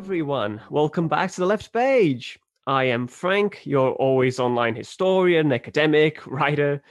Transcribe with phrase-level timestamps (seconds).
[0.00, 0.58] everyone.
[0.70, 2.38] Welcome back to the left page.
[2.66, 6.82] I am Frank, your always online historian, academic, writer.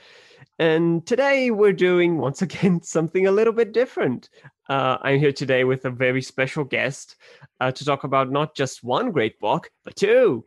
[0.59, 4.29] And today we're doing, once again, something a little bit different.
[4.69, 7.15] Uh, I'm here today with a very special guest
[7.59, 10.45] uh, to talk about not just one great book, but two.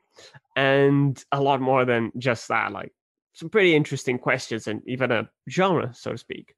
[0.55, 2.93] And a lot more than just that, like
[3.33, 6.55] some pretty interesting questions and even a genre, so to speak.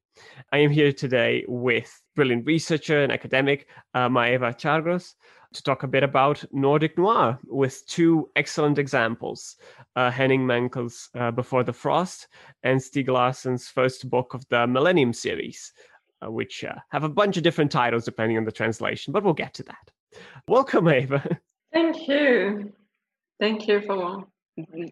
[0.52, 5.14] I am here today with brilliant researcher and academic uh, Maeva Chargros
[5.54, 9.56] to talk a bit about Nordic noir with two excellent examples
[9.96, 12.28] uh, Henning Mankell's uh, Before the Frost
[12.62, 15.72] and Stieg Larsson's first book of the Millennium series,
[16.24, 19.32] uh, which uh, have a bunch of different titles depending on the translation, but we'll
[19.32, 19.90] get to that.
[20.48, 21.38] Welcome, Ava.
[21.72, 22.72] Thank you.
[23.40, 24.24] Thank you for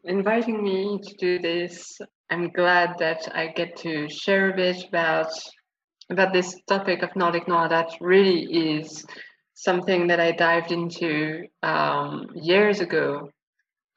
[0.05, 2.01] inviting me to do this.
[2.31, 5.33] I'm glad that I get to share a bit about
[6.11, 8.43] about this topic of Nordic noir that really
[8.77, 9.05] is
[9.55, 13.31] something that I dived into um, years ago,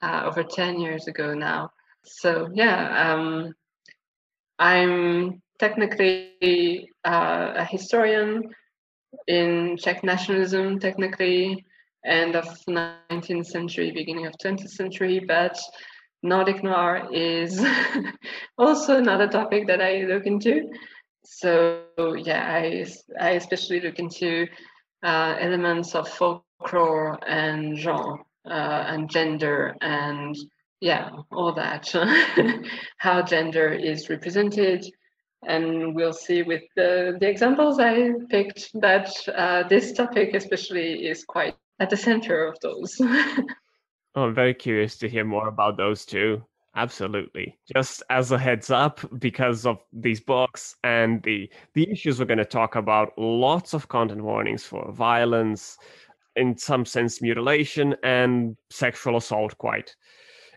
[0.02, 1.72] uh, over 10 years ago now.
[2.04, 3.54] So, yeah, um,
[4.60, 8.44] I'm technically uh, a historian
[9.28, 11.66] in Czech nationalism, technically,
[12.06, 15.58] end of 19th century, beginning of 20th century, but
[16.24, 17.64] Nordic noir is
[18.58, 20.70] also another topic that I look into.
[21.24, 22.86] So yeah, I,
[23.20, 24.48] I especially look into
[25.04, 30.36] uh, elements of folklore and genre uh, and gender and
[30.82, 31.92] yeah, all that.
[32.98, 34.86] How gender is represented.
[35.48, 41.24] And we'll see with the, the examples I picked that uh, this topic, especially, is
[41.24, 42.96] quite at the center of those.
[43.02, 43.44] oh,
[44.16, 46.44] I'm very curious to hear more about those too.
[46.78, 47.58] Absolutely.
[47.74, 52.38] Just as a heads up, because of these books and the the issues we're going
[52.38, 55.78] to talk about, lots of content warnings for violence,
[56.36, 59.96] in some sense mutilation, and sexual assault quite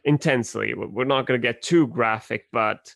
[0.05, 0.75] intensely.
[0.75, 2.95] We're not going to get too graphic, but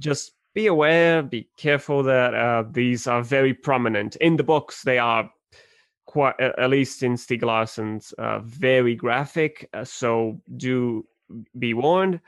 [0.00, 4.82] just be aware, be careful that uh, these are very prominent in the books.
[4.82, 5.30] They are
[6.06, 9.68] quite, at least in Stieg Larsson's, uh, very graphic.
[9.72, 11.06] Uh, so do
[11.58, 12.20] be warned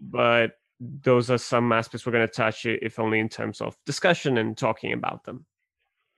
[0.00, 4.38] but those are some aspects we're going to touch if only in terms of discussion
[4.38, 5.44] and talking about them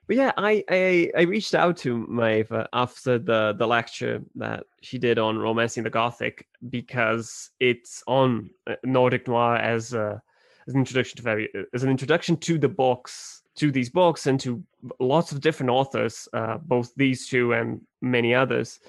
[0.06, 4.98] but yeah i i, I reached out to maeva after the the lecture that she
[4.98, 10.22] did on romancing the gothic because it's on uh, nordic noir as a
[10.66, 14.38] as an introduction to very as an introduction to the books to these books and
[14.40, 14.62] to
[15.00, 18.80] lots of different authors uh, both these two and many others.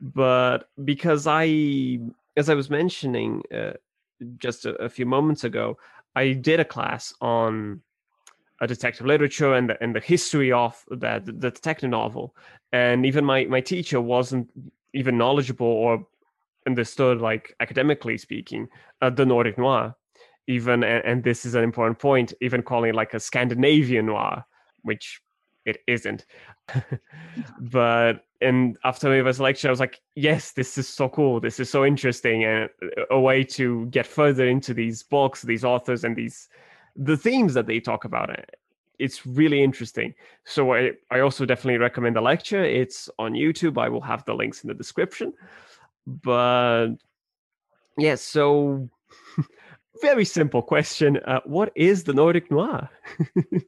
[0.00, 1.98] But because i
[2.36, 3.72] as i was mentioning uh,
[4.38, 5.76] just a, a few moments ago,
[6.14, 7.80] I did a class on
[8.60, 12.34] a detective literature and the, and the history of that the detective novel.
[12.72, 14.50] And even my my teacher wasn't
[14.94, 16.06] even knowledgeable or
[16.66, 18.68] understood like academically speaking
[19.00, 19.96] uh, the nordic noir
[20.46, 24.44] even and, and, this is an important point even calling it like a scandinavian noir
[24.82, 25.22] which
[25.64, 26.26] it isn't
[27.60, 31.40] but and after Maeva's lecture, I was like, yes, this is so cool.
[31.40, 32.68] This is so interesting, and
[33.10, 36.48] a way to get further into these books, these authors, and these
[36.96, 38.30] the themes that they talk about.
[38.30, 38.42] Eh,
[38.98, 40.14] it's really interesting.
[40.44, 42.62] So I, I also definitely recommend the lecture.
[42.62, 43.78] It's on YouTube.
[43.78, 45.32] I will have the links in the description.
[46.06, 46.88] But
[47.96, 48.90] yes, yeah, so
[50.02, 51.18] very simple question.
[51.26, 52.90] Uh, what is the Nordic Noir?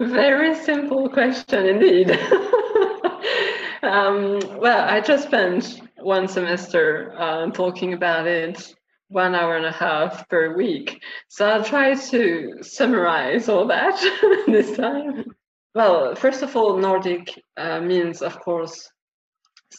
[0.00, 2.10] Very simple question indeed.
[3.82, 8.74] um, well, I just spent one semester uh, talking about it,
[9.08, 11.02] one hour and a half per week.
[11.28, 14.00] So I'll try to summarize all that
[14.46, 15.24] this time.
[15.74, 18.90] Well, first of all, Nordic uh, means, of course,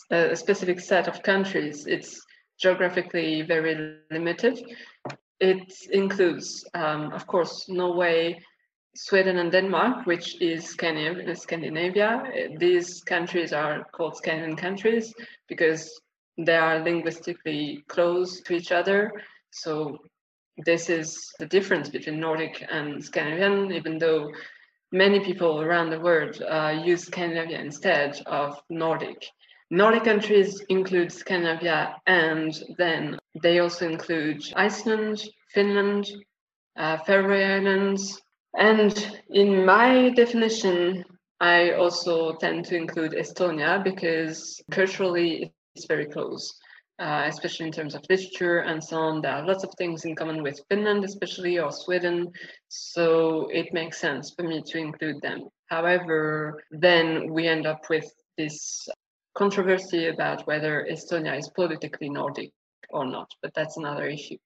[0.09, 1.85] a specific set of countries.
[1.85, 2.21] It's
[2.62, 3.75] geographically very
[4.12, 4.60] limited.
[5.40, 8.40] It includes, um, of course, Norway,
[8.96, 12.24] Sweden and Denmark, which is Scandinavia.
[12.58, 15.13] These countries are called Scandinavian countries
[15.48, 16.02] because
[16.38, 19.12] they are linguistically close to each other.
[19.52, 19.98] So
[20.66, 24.31] this is the difference between Nordic and Scandinavian, even though
[24.92, 29.25] many people around the world uh, use Scandinavia instead of Nordic.
[29.73, 35.23] Nordic countries include Scandinavia and then they also include Iceland,
[35.53, 36.12] Finland,
[36.77, 38.21] uh, Faroe Islands,
[38.57, 41.06] and in my definition,
[41.39, 46.53] I also tend to include Estonia because culturally it's very close,
[47.00, 49.21] uh, especially in terms of literature and so on.
[49.21, 52.29] There are lots of things in common with Finland, especially, or Sweden.
[52.67, 55.47] So it makes sense for me to include them.
[55.67, 58.89] However, then we end up with this
[59.33, 62.51] controversy about whether Estonia is politically Nordic
[62.89, 64.38] or not, but that's another issue.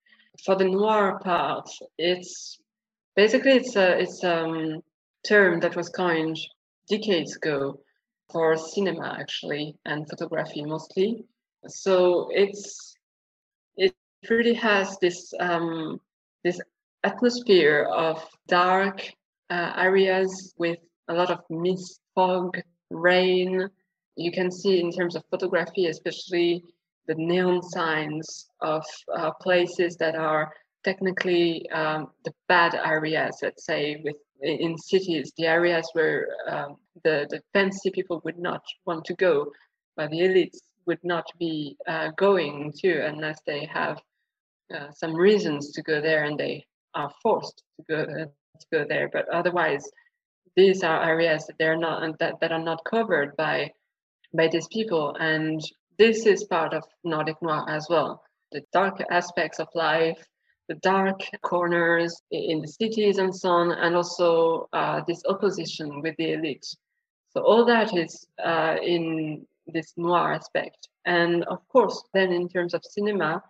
[0.43, 2.59] For the noir part, it's
[3.15, 4.81] basically it's a it's a um,
[5.27, 6.37] term that was coined
[6.89, 7.79] decades ago
[8.31, 11.25] for cinema actually and photography mostly.
[11.67, 12.95] So it's
[13.77, 13.95] it
[14.29, 15.99] really has this um,
[16.43, 16.59] this
[17.03, 19.01] atmosphere of dark
[19.49, 22.59] uh, areas with a lot of mist, fog,
[22.89, 23.69] rain.
[24.15, 26.63] You can see in terms of photography, especially
[27.07, 28.83] the neon signs of
[29.15, 30.53] uh, places that are
[30.83, 37.25] technically um, the bad areas, let's say, with in cities, the areas where um, the,
[37.29, 39.51] the fancy people would not want to go,
[39.95, 43.99] but the elites would not be uh, going to unless they have
[44.75, 48.85] uh, some reasons to go there and they are forced to go, uh, to go
[48.87, 49.09] there.
[49.11, 49.83] But otherwise,
[50.55, 53.71] these are areas that they're not that, that are not covered by
[54.35, 55.15] by these people.
[55.19, 55.61] And
[55.97, 58.23] this is part of nordic noir as well.
[58.51, 60.23] The dark aspects of life
[60.67, 66.15] the dark corners in the cities and so on and also uh, this opposition with
[66.17, 66.65] the elite
[67.35, 70.87] so all that is uh, in this noir aspect.
[71.05, 73.43] And of course then in terms of cinema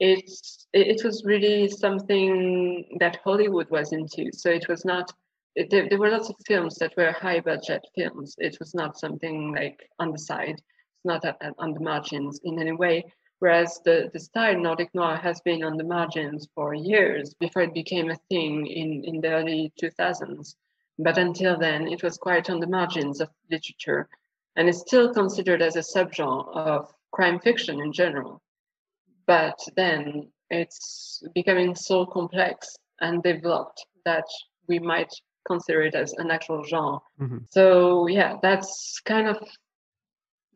[0.00, 4.30] it's it was really something that hollywood was into.
[4.32, 5.12] So it was not
[5.56, 8.34] there, there were lots of films that were high budget films.
[8.38, 12.40] It was not something like on the side, it's not at, at, on the margins
[12.44, 13.04] in any way.
[13.38, 17.74] Whereas the, the style Nordic noir has been on the margins for years before it
[17.74, 20.54] became a thing in, in the early 2000s.
[20.98, 24.08] But until then, it was quite on the margins of literature
[24.56, 28.40] and is still considered as a subgenre of crime fiction in general.
[29.26, 34.26] But then it's becoming so complex and developed that
[34.68, 35.12] we might
[35.46, 36.98] consider it as an actual genre.
[37.20, 37.38] Mm-hmm.
[37.50, 39.38] So yeah, that's kind of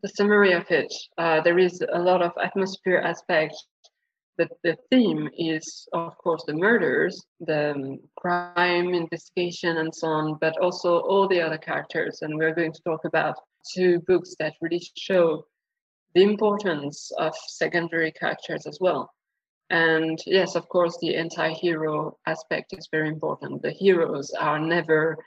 [0.01, 0.93] the summary of it.
[1.17, 3.55] Uh, there is a lot of atmosphere aspect.
[4.37, 10.37] The, the theme is, of course, the murders, the um, crime investigation, and so on,
[10.39, 12.19] but also all the other characters.
[12.21, 13.35] And we're going to talk about
[13.75, 15.45] two books that really show
[16.15, 19.11] the importance of secondary characters as well.
[19.69, 23.61] And yes, of course, the anti hero aspect is very important.
[23.61, 25.17] The heroes are never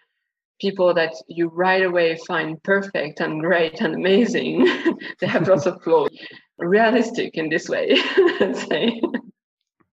[0.60, 4.66] people that you right away find perfect and great and amazing.
[5.20, 6.10] they have lots of flaws.
[6.58, 7.96] Realistic in this way.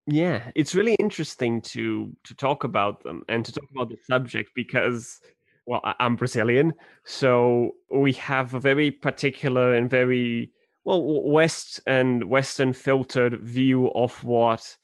[0.09, 4.53] Yeah, it's really interesting to to talk about them and to talk about the subject
[4.55, 5.21] because
[5.67, 10.53] well, I'm Brazilian, so we have a very particular and very
[10.87, 14.77] well west and western filtered view of what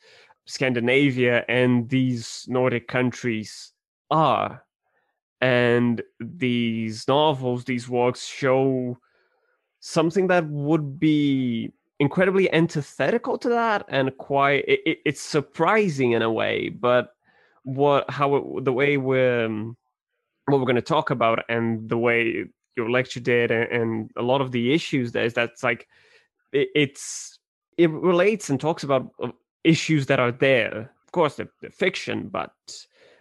[0.46, 3.72] scandinavia and these nordic countries
[4.10, 4.64] are.
[5.40, 8.98] And these novels these works show
[9.80, 16.32] something that would be incredibly antithetical to that and quite it, it's surprising in a
[16.32, 17.14] way but
[17.62, 19.48] what how it, the way we're
[20.46, 22.44] what we're going to talk about and the way
[22.76, 25.86] your lecture did and, and a lot of the issues there is that's like
[26.52, 27.38] it, it's
[27.76, 29.28] it relates and talks about uh,
[29.64, 30.92] issues that are there.
[31.04, 32.52] Of course they're, they're fiction but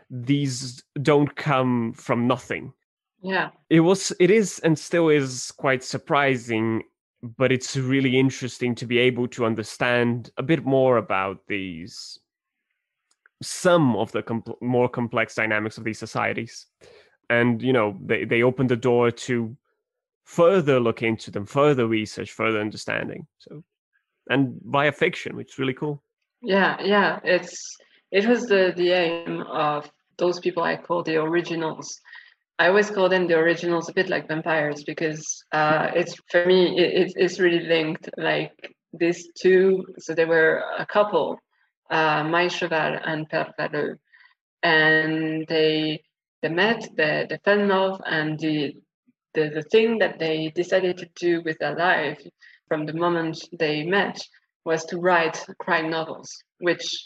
[0.09, 2.73] these don't come from nothing.
[3.23, 3.49] Yeah.
[3.69, 6.83] It was it is and still is quite surprising
[7.37, 12.17] but it's really interesting to be able to understand a bit more about these
[13.43, 14.23] some of the
[14.61, 16.67] more complex dynamics of these societies
[17.31, 19.55] and you know they, they open the door to
[20.25, 23.63] further look into them further research further understanding so
[24.29, 26.03] and via fiction which is really cool.
[26.41, 27.77] Yeah yeah it's
[28.11, 31.99] it was the the aim of those people i call the originals.
[32.59, 36.59] I always call them the originals a bit like vampires because uh it's for me
[36.77, 38.55] it, it's really linked like
[38.93, 41.39] these two so they were a couple
[41.89, 42.23] uh
[42.55, 43.95] Sjöwall and Wahlöö
[44.63, 46.03] and they
[46.41, 48.75] they met, they, they fell in love, and the,
[49.33, 52.21] the, the thing that they decided to do with their life
[52.67, 54.19] from the moment they met
[54.65, 57.03] was to write crime novels, which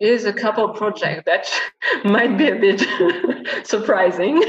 [0.00, 1.50] is a couple project that
[2.04, 2.80] might be a bit
[3.66, 4.42] surprising.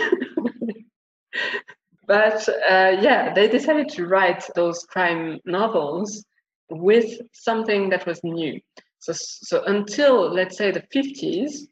[2.07, 6.25] but uh, yeah, they decided to write those crime novels
[6.69, 8.59] with something that was new.
[8.99, 11.67] So, so until let's say the 50s,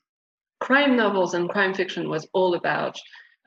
[0.60, 2.98] crime novels and crime fiction was all about,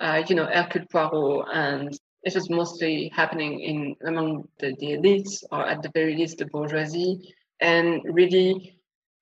[0.00, 5.44] uh, you know, Hercule Poirot, and it was mostly happening in among the, the elites,
[5.50, 8.78] or at the very least the bourgeoisie, and really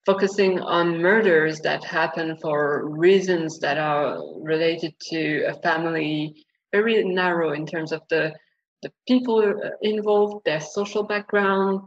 [0.07, 7.53] focusing on murders that happen for reasons that are related to a family, very narrow
[7.53, 8.33] in terms of the
[8.83, 11.81] the people involved, their social background.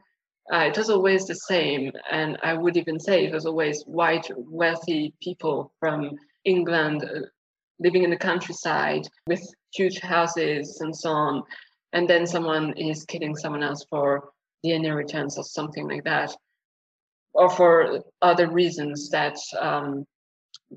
[0.51, 1.91] Uh, it was always the same.
[2.11, 6.11] And I would even say it was always white, wealthy people from
[6.43, 7.21] England uh,
[7.79, 9.41] living in the countryside with
[9.73, 11.43] huge houses and so on.
[11.93, 14.29] And then someone is killing someone else for
[14.63, 16.33] the inheritance or something like that,
[17.33, 20.05] or for other reasons that um,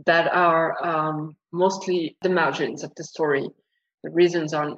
[0.05, 3.49] that are um, mostly the margins of the story.
[4.03, 4.77] The reasons are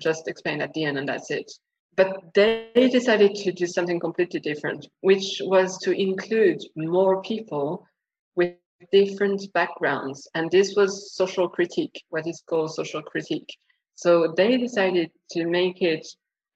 [0.00, 1.50] just explained at the end, and that's it.
[1.94, 7.86] But they decided to do something completely different, which was to include more people
[8.34, 8.54] with
[8.90, 10.28] different backgrounds.
[10.34, 13.48] And this was social critique, what is called social critique.
[13.94, 16.06] So they decided to make it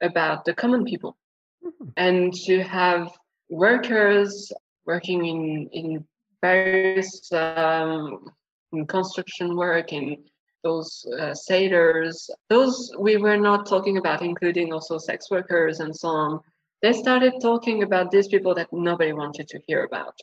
[0.00, 1.16] about the common people
[1.64, 1.88] mm-hmm.
[1.96, 3.10] and to have
[3.50, 4.52] workers
[4.86, 6.04] working in, in
[6.40, 8.24] various um,
[8.72, 10.24] in construction work, in
[10.62, 12.30] those uh, sailors.
[12.48, 16.40] Those we were not talking about, including also sex workers and so on.
[16.82, 20.14] They started talking about these people that nobody wanted to hear about.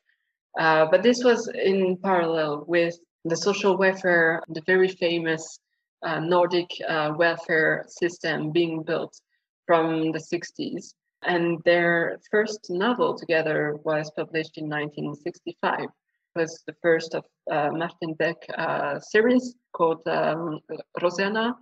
[0.57, 5.59] Uh, but this was in parallel with the social welfare, the very famous
[6.03, 9.19] uh, Nordic uh, welfare system being built
[9.65, 10.93] from the 60s.
[11.25, 15.87] And their first novel together was published in 1965.
[16.35, 20.59] Was the first of uh, Martin Beck uh, series called um,
[20.99, 21.55] Roseanna.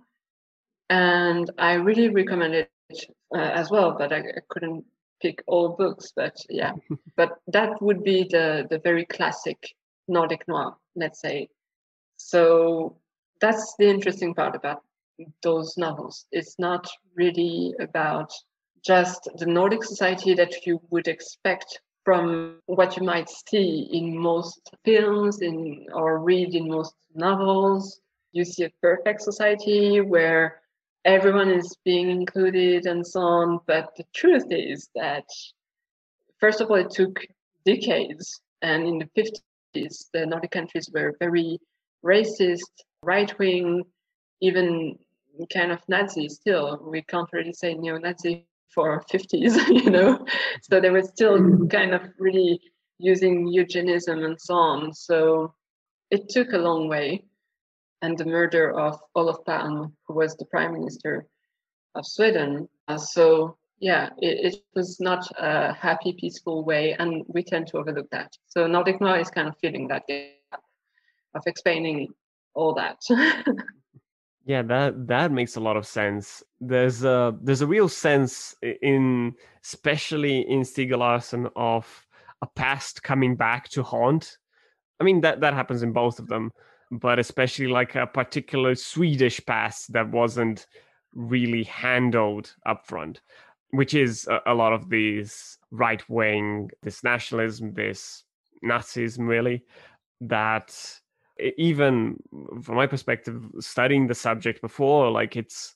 [0.88, 2.70] And I really recommend it
[3.34, 4.84] uh, as well, but I, I couldn't
[5.20, 6.72] pick all books, but yeah,
[7.16, 9.58] but that would be the the very classic
[10.08, 11.48] Nordic noir, let's say.
[12.16, 12.96] So
[13.40, 14.82] that's the interesting part about
[15.42, 16.26] those novels.
[16.32, 18.32] It's not really about
[18.84, 24.74] just the Nordic society that you would expect from what you might see in most
[24.84, 28.00] films in or read in most novels.
[28.32, 30.60] You see a perfect society where
[31.04, 33.60] everyone is being included and so on.
[33.66, 35.24] But the truth is that,
[36.38, 37.20] first of all, it took
[37.64, 38.40] decades.
[38.62, 39.08] And in the
[39.74, 41.58] 50s, the Nordic countries were very
[42.04, 42.70] racist,
[43.02, 43.84] right wing,
[44.40, 44.98] even
[45.52, 46.80] kind of Nazi still.
[46.84, 50.24] We can't really say neo Nazi for 50s, you know?
[50.62, 52.60] So they were still kind of really
[52.98, 54.94] using eugenism and so on.
[54.94, 55.54] So
[56.10, 57.24] it took a long way
[58.02, 61.26] and the murder of Olof Palme, who was the prime minister
[61.94, 62.68] of Sweden.
[62.88, 67.78] Uh, so yeah, it, it, was not a happy, peaceful way, and we tend to
[67.78, 68.32] overlook that.
[68.48, 70.62] So Nordic Noir is kind of filling that gap
[71.34, 72.08] of explaining
[72.54, 72.98] all that.
[74.44, 76.44] yeah, that that makes a lot of sense.
[76.64, 82.06] There's a there's a real sense in, especially in Stieg Larsson, of
[82.40, 84.38] a past coming back to haunt.
[85.00, 86.52] I mean that that happens in both of them
[86.92, 90.66] but especially like a particular Swedish past that wasn't
[91.14, 93.16] really handled upfront,
[93.70, 98.24] which is a, a lot of these right wing, this nationalism, this
[98.62, 99.64] Nazism, really,
[100.20, 100.76] that
[101.56, 102.16] even
[102.62, 105.74] from my perspective, studying the subject before, like it's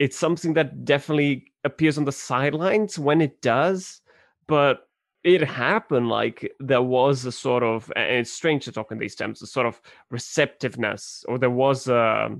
[0.00, 4.00] it's something that definitely appears on the sidelines when it does,
[4.48, 4.88] but
[5.22, 9.14] it happened like there was a sort of and it's strange to talk in these
[9.14, 9.78] terms a sort of
[10.08, 12.34] receptiveness or there was a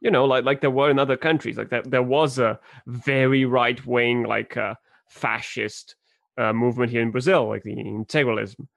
[0.00, 3.44] you know like like there were in other countries like that there was a very
[3.44, 4.74] right wing like uh,
[5.08, 5.96] fascist
[6.38, 8.68] uh, movement here in brazil like the integralism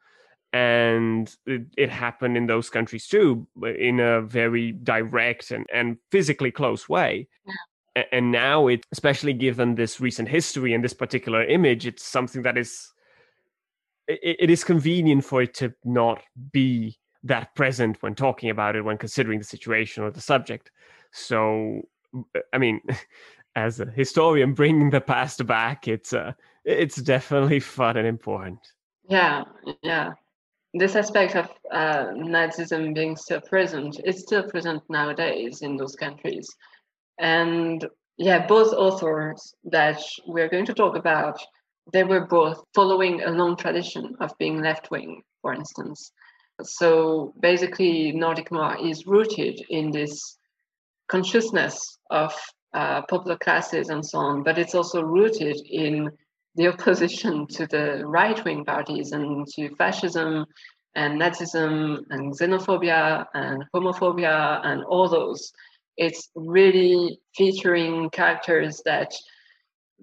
[0.51, 3.47] and it, it, happened in those countries too
[3.77, 7.53] in a very direct and, and physically close way yeah.
[7.95, 12.57] And now it especially given this recent history and this particular image it's something that
[12.57, 12.91] is
[14.07, 16.21] it, it is convenient for it to not
[16.51, 20.71] be that present when talking about it when considering the situation or the subject.
[21.11, 21.81] So
[22.51, 22.81] i mean
[23.55, 26.31] as a historian bringing the past back it's uh
[26.65, 28.59] it's definitely fun and important.
[29.07, 29.43] Yeah
[29.81, 30.13] yeah.
[30.75, 36.49] This aspect of uh, nazism being still present is still present nowadays in those countries
[37.19, 41.39] and yeah both authors that we're going to talk about
[41.91, 46.11] they were both following a long tradition of being left wing, for instance.
[46.61, 50.37] So basically, Nordic noir is rooted in this
[51.09, 52.33] consciousness of
[52.73, 56.09] uh, popular classes and so on, but it's also rooted in
[56.55, 60.45] the opposition to the right wing parties and to fascism
[60.95, 65.51] and Nazism and xenophobia and homophobia and all those.
[65.97, 69.13] It's really featuring characters that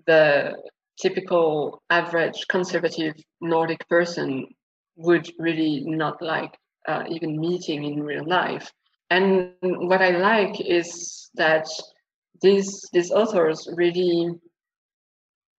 [0.06, 0.56] the
[1.00, 4.46] typical average conservative Nordic person
[4.96, 6.56] would really not like
[6.86, 8.70] uh, even meeting in real life.
[9.10, 11.68] And what I like is that
[12.42, 14.30] these these authors really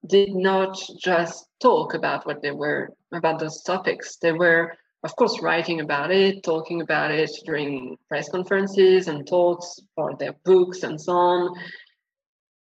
[0.07, 4.17] did not just talk about what they were about those topics.
[4.17, 4.73] They were,
[5.03, 10.35] of course, writing about it, talking about it during press conferences and talks for their
[10.45, 11.55] books and so on.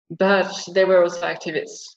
[0.10, 1.96] But they were also activists.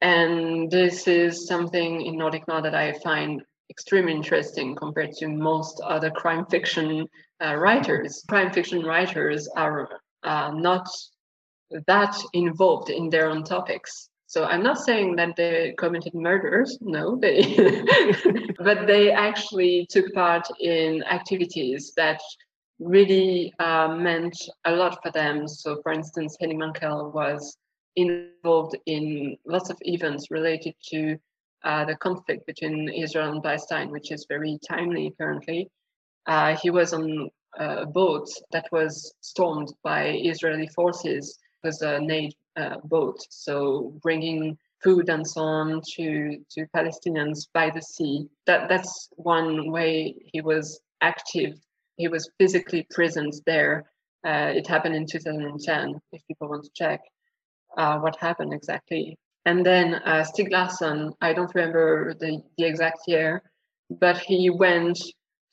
[0.00, 5.80] And this is something in Nordic Noir that I find extremely interesting compared to most
[5.84, 7.06] other crime fiction
[7.44, 8.24] uh, writers.
[8.28, 9.88] Crime fiction writers are
[10.24, 10.88] uh, not
[11.86, 14.08] that involved in their own topics.
[14.28, 17.56] So I'm not saying that they committed murders, no, they,
[18.58, 22.20] but they actually took part in activities that
[22.78, 25.48] really uh, meant a lot for them.
[25.48, 27.56] So, for instance, Henning Mankell was
[27.96, 31.16] involved in lots of events related to
[31.64, 35.70] uh, the conflict between Israel and Palestine, which is very timely currently.
[36.26, 41.38] Uh, he was on a boat that was stormed by Israeli forces.
[41.64, 47.70] Was a Navy uh, boat, so bringing food and so on to to Palestinians by
[47.70, 48.28] the sea.
[48.46, 51.54] That that's one way he was active.
[51.96, 53.90] He was physically present there.
[54.26, 56.00] Uh, it happened in 2010.
[56.12, 57.00] If people want to check
[57.76, 63.00] uh, what happened exactly, and then uh, Stieg Larsson, I don't remember the, the exact
[63.06, 63.42] year,
[63.88, 64.98] but he went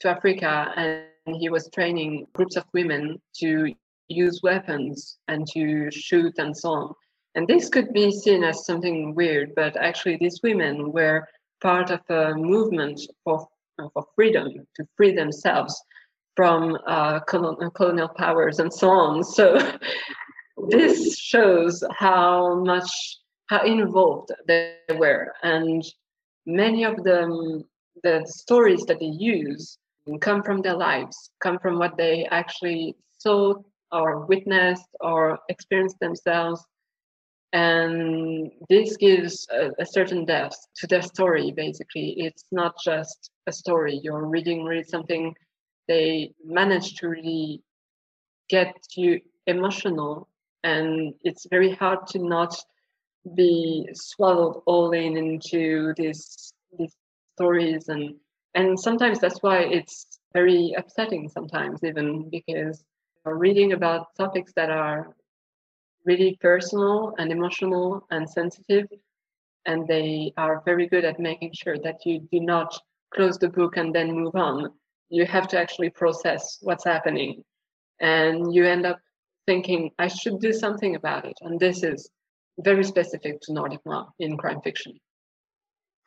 [0.02, 3.74] to Africa and he was training groups of women to
[4.08, 6.94] use weapons and to shoot and so on.
[7.36, 11.28] And this could be seen as something weird, but actually, these women were
[11.62, 13.48] part of a movement for,
[13.94, 15.80] for freedom, to free themselves
[16.36, 19.24] from uh, colonial, powers and so on.
[19.24, 19.58] So,
[20.70, 25.84] this shows how much how involved they were and
[26.46, 27.64] many of them
[28.04, 29.78] the stories that they use
[30.22, 33.54] come from their lives come from what they actually saw
[33.96, 36.64] or witnessed or experienced themselves.
[37.54, 42.16] And this gives a, a, certain depth to their story basically.
[42.18, 44.00] It's not just a story.
[44.04, 45.34] You're reading really something.
[45.88, 47.64] They manage to really
[48.50, 50.28] get you emotional
[50.64, 52.54] and it's very hard to not
[53.36, 56.96] be swallowed all in into these these
[57.36, 57.88] stories.
[57.88, 58.16] And
[58.56, 62.84] and sometimes that's why it's very upsetting sometimes even because
[63.34, 65.16] reading about topics that are
[66.06, 68.88] really personal and emotional and sensitive
[69.66, 72.78] and they are very good at making sure that you do not
[73.14, 74.70] close the book and then move on
[75.10, 77.44] you have to actually process what's happening
[78.00, 79.00] and you end up
[79.48, 82.10] thinking i should do something about it and this is
[82.60, 84.94] very specific to Nordic noir in crime fiction.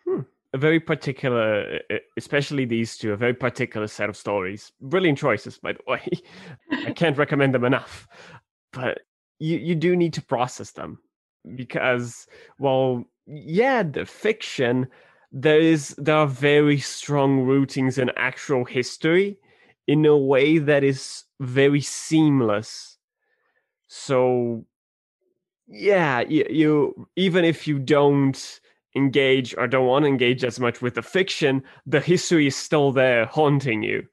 [0.04, 0.20] Hmm.
[0.54, 1.80] A very particular,
[2.16, 4.72] especially these two, a very particular set of stories.
[4.80, 6.08] Brilliant choices, by the way.
[6.86, 8.08] I can't recommend them enough.
[8.72, 9.00] But
[9.38, 10.98] you, you do need to process them
[11.54, 12.26] because,
[12.58, 14.88] well, yeah, the fiction,
[15.30, 19.36] there is there are very strong rootings in actual history
[19.86, 22.96] in a way that is very seamless.
[23.88, 24.64] So
[25.66, 28.60] yeah, you, you even if you don't
[28.98, 32.92] engage or don't want to engage as much with the fiction, the history is still
[32.92, 34.06] there haunting you.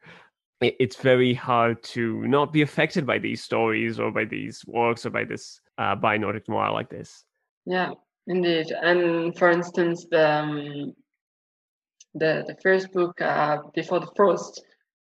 [0.61, 5.09] It's very hard to not be affected by these stories or by these works or
[5.09, 7.25] by this uh, by Nordic noir like this.
[7.65, 7.91] Yeah,
[8.27, 8.67] indeed.
[8.71, 10.93] And for instance, the um,
[12.13, 14.63] the the first book, uh, Before the Frost,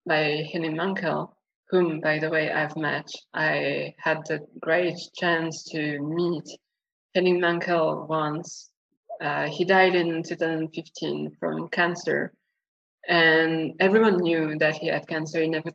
[0.06, 1.32] by Henning Mankell,
[1.70, 3.10] whom, by the way, I've met.
[3.34, 6.48] I had the great chance to meet
[7.16, 8.70] Henning Mankell once.
[9.22, 12.32] Uh, he died in 2015 from cancer,
[13.08, 15.42] and everyone knew that he had cancer.
[15.42, 15.72] He never,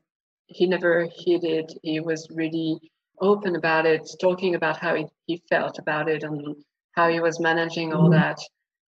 [0.46, 1.72] he never hid it.
[1.82, 2.78] He was really
[3.20, 6.56] open about it, talking about how he, he felt about it and
[6.92, 8.20] how he was managing all mm-hmm.
[8.20, 8.38] that.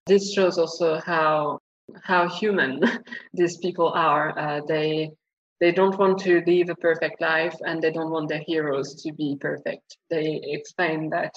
[0.06, 1.60] This shows also how
[2.04, 2.82] how human
[3.34, 4.38] these people are.
[4.38, 5.12] Uh, they
[5.60, 9.12] they don't want to live a perfect life and they don't want their heroes to
[9.12, 9.98] be perfect.
[10.10, 11.34] They explain that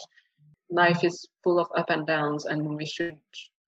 [0.73, 3.19] life is full of up and downs and we should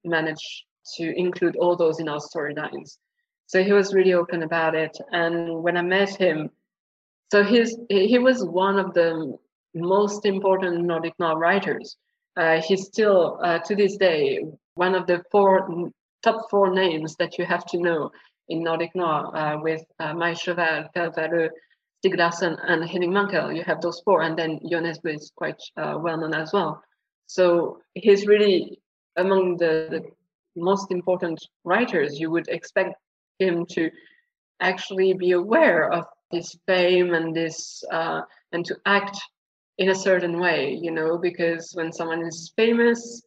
[0.05, 2.99] manage to include all those in our storylines.
[3.47, 4.97] So he was really open about it.
[5.13, 6.51] And when I met him,
[7.31, 9.37] so he's he was one of the
[9.75, 11.97] most important Nordic noir writers.
[12.37, 15.91] Uh, he's still uh, to this day one of the four
[16.23, 18.11] top four names that you have to know
[18.49, 21.51] in Nordic Noir uh, with uh, Maj Sjöwall, Per
[22.05, 23.55] Stieg Larsson, and Henning Mankell.
[23.55, 26.83] You have those four, and then Jo Nesbø is quite uh, well known as well.
[27.27, 28.81] So he's really
[29.17, 30.03] among the, the
[30.57, 32.19] most important writers.
[32.21, 32.95] You would expect
[33.39, 33.91] him to
[34.61, 39.19] actually be aware of this fame and this uh, and to act
[39.79, 43.23] in a certain way, you know, because when someone is famous,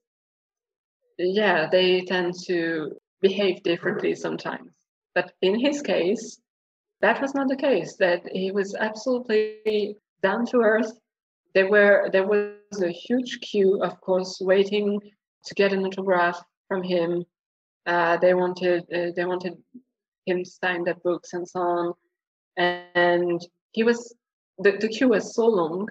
[1.18, 4.72] yeah, they tend to behave differently sometimes.
[5.14, 6.40] But in his case,
[7.02, 7.96] that was not the case.
[7.98, 10.92] That he was absolutely down to earth.
[11.58, 15.02] There were there was a huge queue, of course, waiting
[15.46, 17.26] to get an autograph from him.
[17.88, 19.58] Uh, they wanted uh, they wanted
[20.28, 21.94] him to sign their books and so on,
[22.58, 23.42] and
[23.72, 24.16] he was
[24.60, 25.88] the, the queue was so long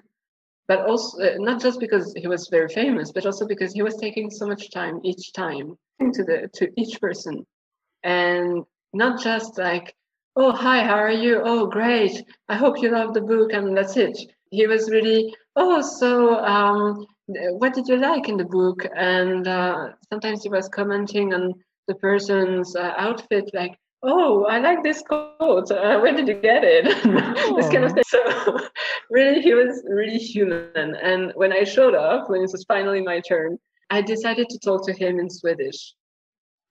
[0.69, 3.97] but also uh, not just because he was very famous but also because he was
[3.97, 5.77] taking so much time each time
[6.13, 7.45] to the to each person.
[8.03, 9.93] And not just like
[10.37, 11.41] oh hi how are you?
[11.43, 12.23] Oh great.
[12.47, 14.17] I hope you love the book and that's it
[14.51, 19.89] he was really oh so um, what did you like in the book and uh,
[20.09, 21.53] sometimes he was commenting on
[21.87, 25.71] the person's uh, outfit like oh, I like this coat.
[25.71, 26.85] Uh, where did you get it?
[27.55, 28.03] this kind of thing.
[28.07, 28.69] So
[29.09, 30.69] really, he was really human.
[30.75, 33.57] And when I showed up, when it was finally my turn,
[33.89, 35.93] I decided to talk to him in Swedish.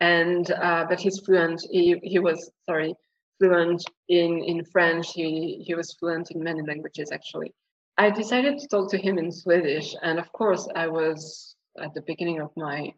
[0.01, 1.62] And uh, but he's fluent.
[1.71, 2.95] He he was sorry
[3.39, 5.12] fluent in in French.
[5.12, 7.53] He he was fluent in many languages actually.
[7.98, 12.02] I decided to talk to him in Swedish, and of course, I was at the
[12.02, 12.92] beginning of my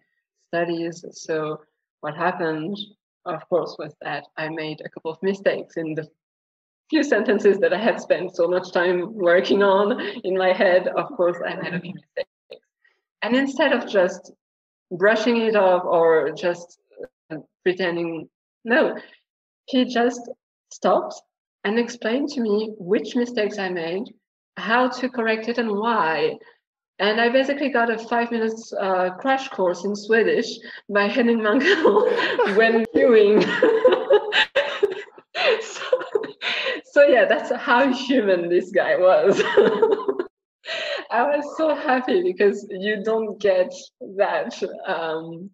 [0.48, 1.04] studies.
[1.12, 1.61] So
[2.00, 2.76] what happened
[3.34, 6.08] of course, was that I made a couple of mistakes in the
[6.90, 10.88] few sentences that I had spent so much time working on in my head.
[10.88, 12.64] Of course, I made a few mistakes.
[13.22, 14.32] And instead of just
[14.90, 16.78] brushing it off or just
[17.30, 18.28] uh, pretending,
[18.64, 18.96] no,
[19.66, 20.30] he just
[20.70, 21.20] stopped
[21.64, 24.14] and explained to me which mistakes I made,
[24.59, 26.38] how to correct it, and why.
[27.01, 30.49] And I basically got a five minutes uh, crash course in Swedish
[30.88, 33.40] by Henning Mankell when viewing.
[35.61, 35.85] so,
[36.85, 39.40] so, yeah, that's how human this guy was.
[41.11, 43.73] I was so happy because you don't get
[44.16, 45.51] that um,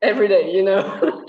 [0.00, 1.24] every day, you know.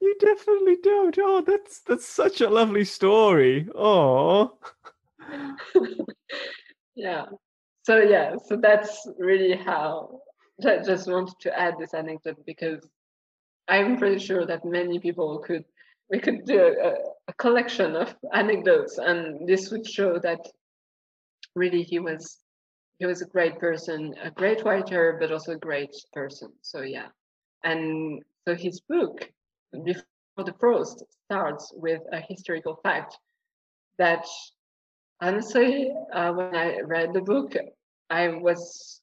[0.00, 1.16] you definitely don't.
[1.18, 3.68] Oh, that's that's such a lovely story.
[3.74, 4.58] Oh.
[6.94, 7.24] yeah.
[7.84, 10.20] So yeah so that's really how
[10.66, 12.80] i just wanted to add this anecdote because
[13.68, 15.64] i'm pretty sure that many people could
[16.10, 16.92] we could do a,
[17.28, 20.40] a collection of anecdotes and this would show that
[21.54, 22.38] really he was
[22.98, 26.52] he was a great person a great writer but also a great person.
[26.62, 27.08] So yeah.
[27.64, 29.30] And so his book
[29.84, 30.04] before
[30.44, 33.18] the Frost starts with a historical fact
[33.98, 34.24] that
[35.20, 37.54] honestly, uh, when I read the book,
[38.10, 39.00] I was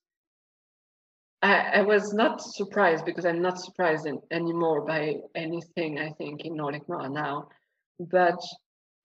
[1.41, 6.45] I, I, was not surprised because I'm not surprised in, anymore by anything I think
[6.45, 7.49] in Nordic noir now,
[7.99, 8.39] but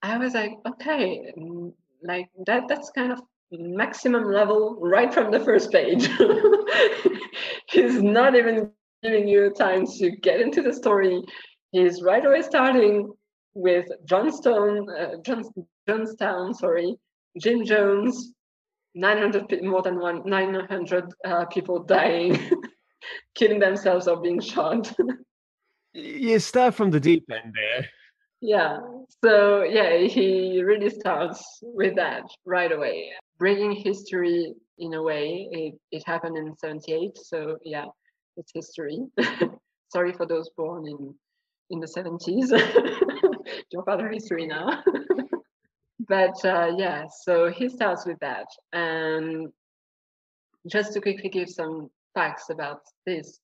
[0.03, 5.41] I was like, okay, mm, like that that's kind of maximum level right from the
[5.41, 6.09] first page.
[7.69, 8.71] He's not even
[9.03, 11.23] giving you time to get into the story.
[11.73, 13.13] He's right away starting
[13.59, 15.43] with Johnstone, uh, John,
[15.89, 16.97] Jonestown, sorry,
[17.41, 18.33] Jim Jones,
[18.95, 22.39] 900 more than one 900 uh, people dying
[23.35, 24.93] killing themselves or being shot.
[25.95, 27.89] You start from the deep end there.
[28.41, 28.79] Yeah
[29.25, 35.49] so yeah he really starts with that right away bringing history in a way.
[35.51, 37.87] It, it happened in 78 so yeah
[38.37, 38.99] it's history.
[39.93, 41.15] Sorry for those born in
[41.71, 42.51] in the 70s
[43.73, 44.83] your father history now
[46.09, 48.47] but uh, yeah, so he starts with that.
[48.73, 49.49] And
[50.67, 53.41] just to quickly give some facts about this,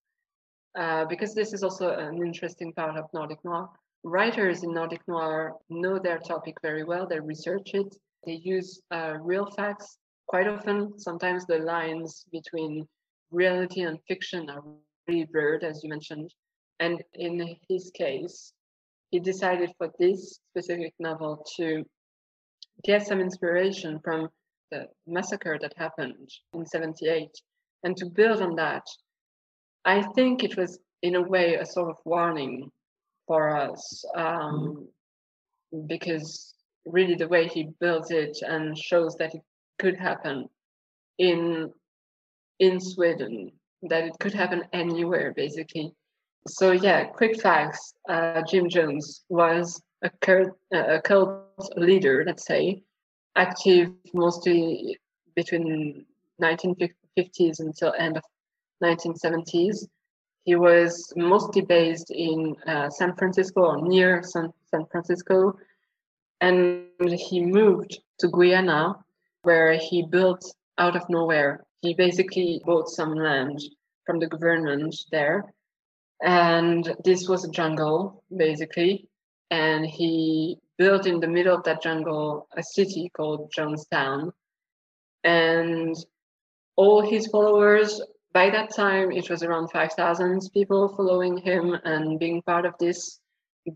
[0.79, 3.69] uh, because this is also an interesting part of Nordic Noir.
[4.03, 7.95] Writers in Nordic Noir know their topic very well, they research it,
[8.27, 10.99] they use uh, real facts quite often.
[10.99, 12.87] Sometimes the lines between
[13.31, 14.63] reality and fiction are
[15.07, 16.33] really blurred, as you mentioned.
[16.81, 18.53] And in his case,
[19.15, 21.85] he decided for this specific novel to
[22.83, 24.29] get some inspiration from
[24.73, 27.29] the massacre that happened in 78
[27.85, 28.83] and to build on that
[29.85, 32.73] i think it was in a way a sort of warning
[33.29, 34.89] for us um,
[35.87, 39.43] because really the way he builds it and shows that it
[39.79, 40.49] could happen
[41.19, 41.71] in
[42.59, 43.53] in sweden
[43.91, 45.95] that it could happen anywhere basically
[46.47, 51.45] so yeah quick facts uh, jim jones was a cult, a cult
[51.77, 52.83] leader, let's say,
[53.37, 54.99] active mostly
[55.35, 56.05] between
[56.41, 58.23] 1950s until end of
[58.83, 59.89] 1970s.
[60.45, 65.57] He was mostly based in uh, San Francisco or near San, San Francisco,
[66.43, 66.85] and
[67.17, 68.97] he moved to Guyana
[69.43, 70.45] where he built
[70.77, 71.65] out of nowhere.
[71.81, 73.59] He basically bought some land
[74.05, 75.55] from the government there.
[76.25, 79.09] And this was a jungle, basically.
[79.51, 84.33] And he built in the middle of that jungle a city called Jonestown.
[85.23, 85.95] And
[86.77, 88.01] all his followers,
[88.33, 93.21] by that time, it was around 5,000 people following him and being part of this.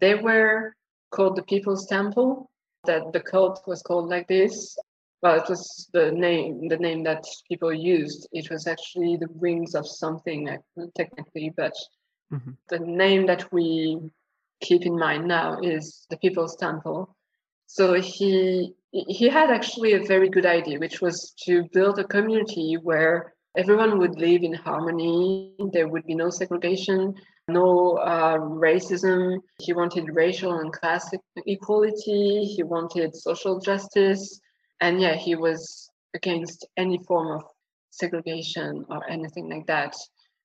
[0.00, 0.74] They were
[1.10, 2.50] called the People's Temple,
[2.84, 4.76] that the cult was called like this.
[5.22, 8.26] Well, it was the name, the name that people used.
[8.32, 10.48] It was actually the wings of something,
[10.96, 11.72] technically, but
[12.32, 12.52] mm-hmm.
[12.68, 14.00] the name that we
[14.60, 17.14] keep in mind now is the People's Temple.
[17.66, 22.78] So he he had actually a very good idea, which was to build a community
[22.82, 25.54] where everyone would live in harmony.
[25.72, 27.14] There would be no segregation,
[27.48, 29.40] no uh, racism.
[29.60, 31.10] He wanted racial and class
[31.44, 32.44] equality.
[32.44, 34.40] He wanted social justice.
[34.80, 37.44] And yeah, he was against any form of
[37.90, 39.94] segregation or anything like that.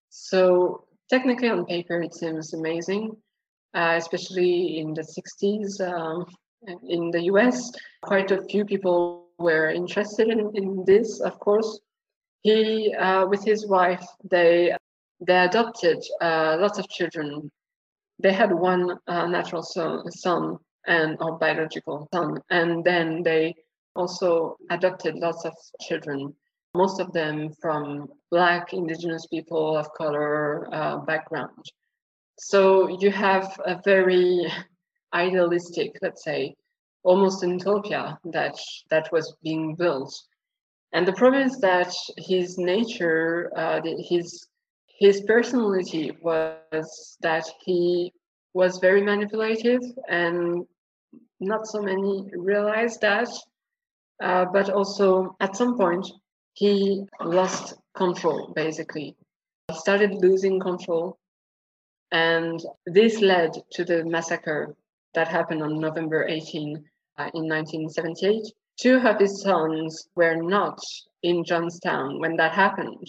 [0.09, 3.15] So technically, on paper, it seems amazing,
[3.75, 6.25] uh, especially in the 60s um,
[6.89, 7.71] in the US.
[8.01, 11.79] Quite a few people were interested in, in this, of course.
[12.41, 14.75] He, uh, with his wife, they
[15.27, 17.49] they adopted uh, lots of children.
[18.23, 23.55] They had one uh, natural son, son and or biological son, and then they
[23.95, 25.53] also adopted lots of
[25.87, 26.33] children,
[26.75, 31.65] most of them from Black, Indigenous people of color uh, background.
[32.39, 34.51] So you have a very
[35.13, 36.55] idealistic, let's say,
[37.03, 38.57] almost utopia that
[38.89, 40.13] that was being built.
[40.93, 44.47] And the problem is that his nature, uh, his
[44.99, 48.13] his personality was that he
[48.53, 50.65] was very manipulative, and
[51.39, 53.29] not so many realized that.
[54.21, 56.07] Uh, but also, at some point,
[56.53, 58.53] he lost control.
[58.55, 59.15] Basically,
[59.71, 61.17] started losing control,
[62.11, 64.75] and this led to the massacre
[65.13, 66.83] that happened on November 18
[67.17, 68.43] uh, in 1978.
[68.79, 70.79] Two of his sons were not
[71.21, 73.07] in Jonestown when that happened.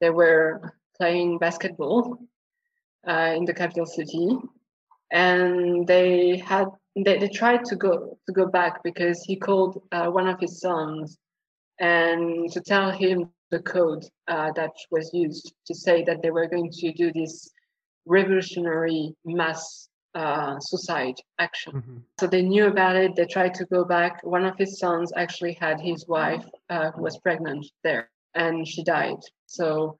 [0.00, 2.18] They were playing basketball
[3.06, 4.36] uh, in the capital city,
[5.10, 10.08] and they had they, they tried to go to go back because he called uh,
[10.08, 11.18] one of his sons
[11.78, 16.48] and to tell him the code uh, that was used to say that they were
[16.48, 17.50] going to do this
[18.06, 21.72] revolutionary mass uh, suicide action.
[21.72, 21.96] Mm-hmm.
[22.20, 23.16] So they knew about it.
[23.16, 24.22] They tried to go back.
[24.24, 28.82] One of his sons actually had his wife uh, who was pregnant there, and she
[28.84, 29.20] died.
[29.46, 29.98] So,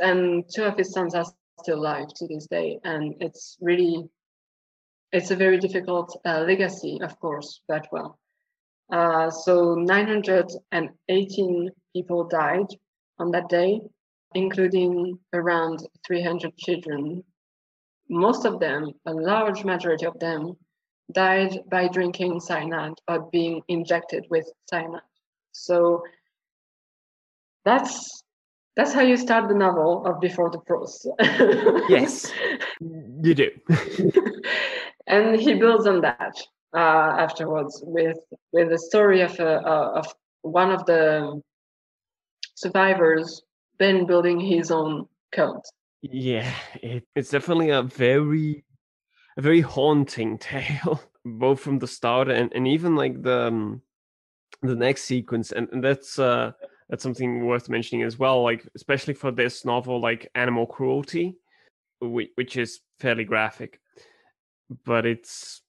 [0.00, 1.26] and two of his sons are
[1.60, 4.08] still alive to this day, and it's really,
[5.12, 7.60] it's a very difficult uh, legacy, of course.
[7.66, 8.18] But well,
[8.90, 12.66] uh, so 918 people died
[13.18, 13.80] on that day,
[14.34, 17.24] including around 300 children
[18.08, 20.56] most of them, a large majority of them,
[21.12, 25.02] died by drinking cyanide or being injected with cyanide.
[25.52, 26.02] So
[27.64, 28.22] that's
[28.76, 31.08] that's how you start the novel of Before the Frost.
[31.88, 32.32] yes,
[32.80, 33.50] you do.
[35.06, 36.36] and he builds on that
[36.74, 38.18] uh, afterwards with
[38.52, 41.40] with the story of a, uh, of one of the
[42.54, 43.42] survivors
[43.78, 45.64] then building his own cult
[46.02, 46.52] yeah,
[46.82, 48.64] it, it's definitely a very,
[49.36, 53.82] a very haunting tale, both from the start and, and even like the um,
[54.62, 56.52] the next sequence, and, and that's uh
[56.88, 58.42] that's something worth mentioning as well.
[58.42, 61.36] Like especially for this novel, like animal cruelty,
[62.00, 63.80] which, which is fairly graphic,
[64.84, 65.62] but it's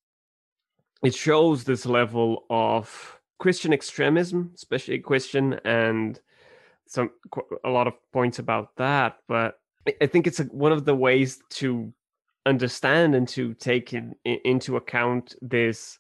[1.03, 6.19] it shows this level of Christian extremism, especially Christian, and
[6.88, 7.12] some
[7.63, 9.59] a lot of points about that, but
[10.01, 11.93] I think it's one of the ways to
[12.45, 15.99] understand and to take in, in, into account this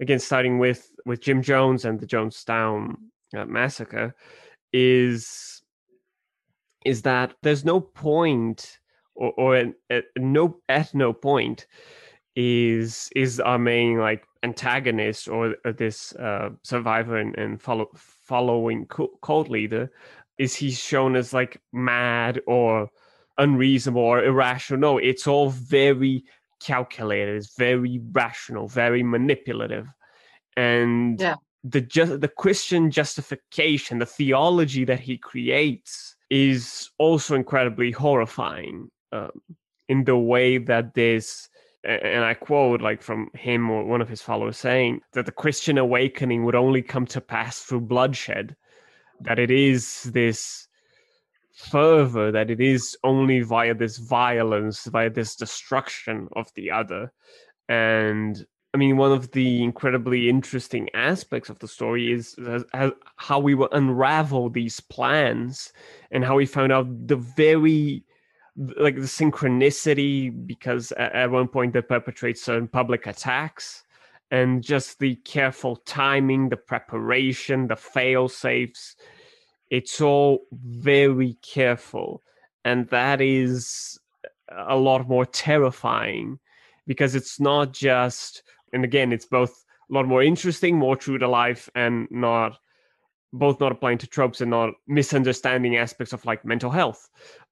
[0.00, 2.96] again starting with with Jim Jones and the Jonestown
[3.36, 4.14] uh, massacre
[4.72, 5.62] is
[6.84, 8.78] is that there's no point
[9.14, 11.66] or, or at no at no point
[12.36, 18.86] is is our main like antagonist or, or this uh, survivor and, and follow, following
[19.22, 19.90] cult leader
[20.38, 22.90] is he shown as like mad or
[23.38, 24.80] unreasonable or irrational.
[24.80, 26.24] No, it's all very
[26.60, 27.36] calculated.
[27.36, 29.86] It's very rational, very manipulative,
[30.56, 31.36] and yeah.
[31.64, 39.30] the just the Christian justification, the theology that he creates, is also incredibly horrifying um,
[39.88, 41.48] in the way that this
[41.86, 45.78] and I quote like from him or one of his followers saying that the Christian
[45.78, 48.56] awakening would only come to pass through bloodshed,
[49.20, 50.68] that it is this
[51.54, 57.12] fervor, that it is only via this violence, via this destruction of the other.
[57.68, 58.44] And
[58.74, 62.36] I mean, one of the incredibly interesting aspects of the story is
[63.16, 65.72] how we will unravel these plans
[66.10, 68.04] and how we found out the very
[68.56, 73.84] like the synchronicity because at one point they perpetrate certain public attacks
[74.30, 78.96] and just the careful timing the preparation the fail safes
[79.70, 82.22] it's all very careful.
[82.64, 83.98] And that is
[84.50, 86.38] a lot more terrifying
[86.86, 88.42] because it's not just
[88.72, 92.56] and again it's both a lot more interesting more true to life and not
[93.32, 97.10] both not applying to tropes and not misunderstanding aspects of like mental health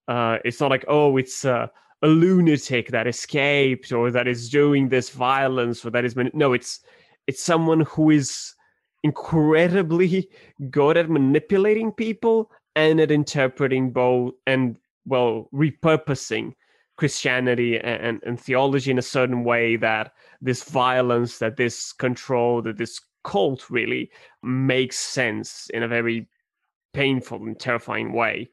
[0.09, 1.67] uh, it's not like oh, it's uh,
[2.03, 6.81] a lunatic that escaped or that is doing this violence or that is no, it's
[7.27, 8.55] it's someone who is
[9.03, 10.29] incredibly
[10.71, 16.53] good at manipulating people and at interpreting both and well repurposing
[16.97, 22.79] Christianity and, and, theology in a certain way that this violence, that this control, that
[22.79, 24.11] this cult really
[24.45, 26.29] makes sense in a very
[26.93, 28.49] painful and terrifying way.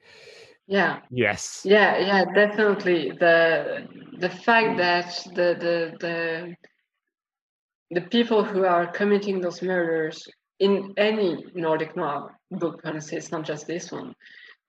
[0.71, 0.99] Yeah.
[1.11, 1.63] Yes.
[1.65, 3.11] Yeah, yeah, definitely.
[3.19, 3.87] The
[4.19, 6.55] the fact that the the the
[7.91, 10.25] the people who are committing those murders
[10.59, 14.15] in any Nordic noir book, honestly, it's not just this one.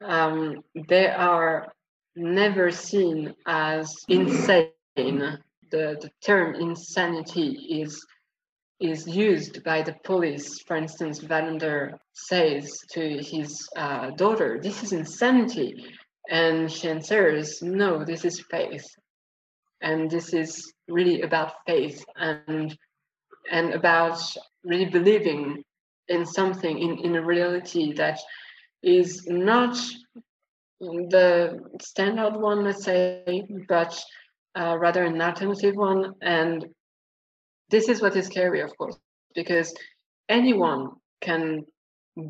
[0.05, 1.73] Um, they are
[2.17, 4.75] never seen as insane.
[4.97, 7.49] The the term insanity
[7.81, 8.05] is
[8.83, 10.61] is used by the police.
[10.66, 15.85] For instance, Wallander says to his uh, daughter, This is insanity.
[16.29, 18.87] And she answers, No, this is faith.
[19.81, 22.77] And this is really about faith and
[23.51, 24.18] and about
[24.64, 25.64] really believing
[26.09, 28.18] in something, in, in a reality that
[28.83, 29.77] is not
[30.81, 34.01] the standard one, let's say, but
[34.55, 36.14] uh, rather an alternative one.
[36.21, 36.66] And
[37.72, 38.96] this is what is scary, of course,
[39.35, 39.74] because
[40.28, 40.90] anyone
[41.22, 41.64] can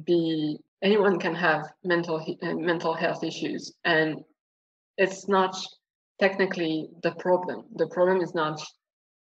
[0.06, 4.20] be anyone can have mental uh, mental health issues, and
[4.96, 5.54] it's not
[6.20, 7.64] technically the problem.
[7.74, 8.62] The problem is not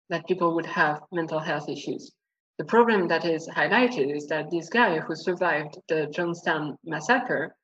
[0.10, 2.12] that people would have mental health issues.
[2.60, 7.56] The problem that is highlighted is that this guy who survived the Jonestown massacre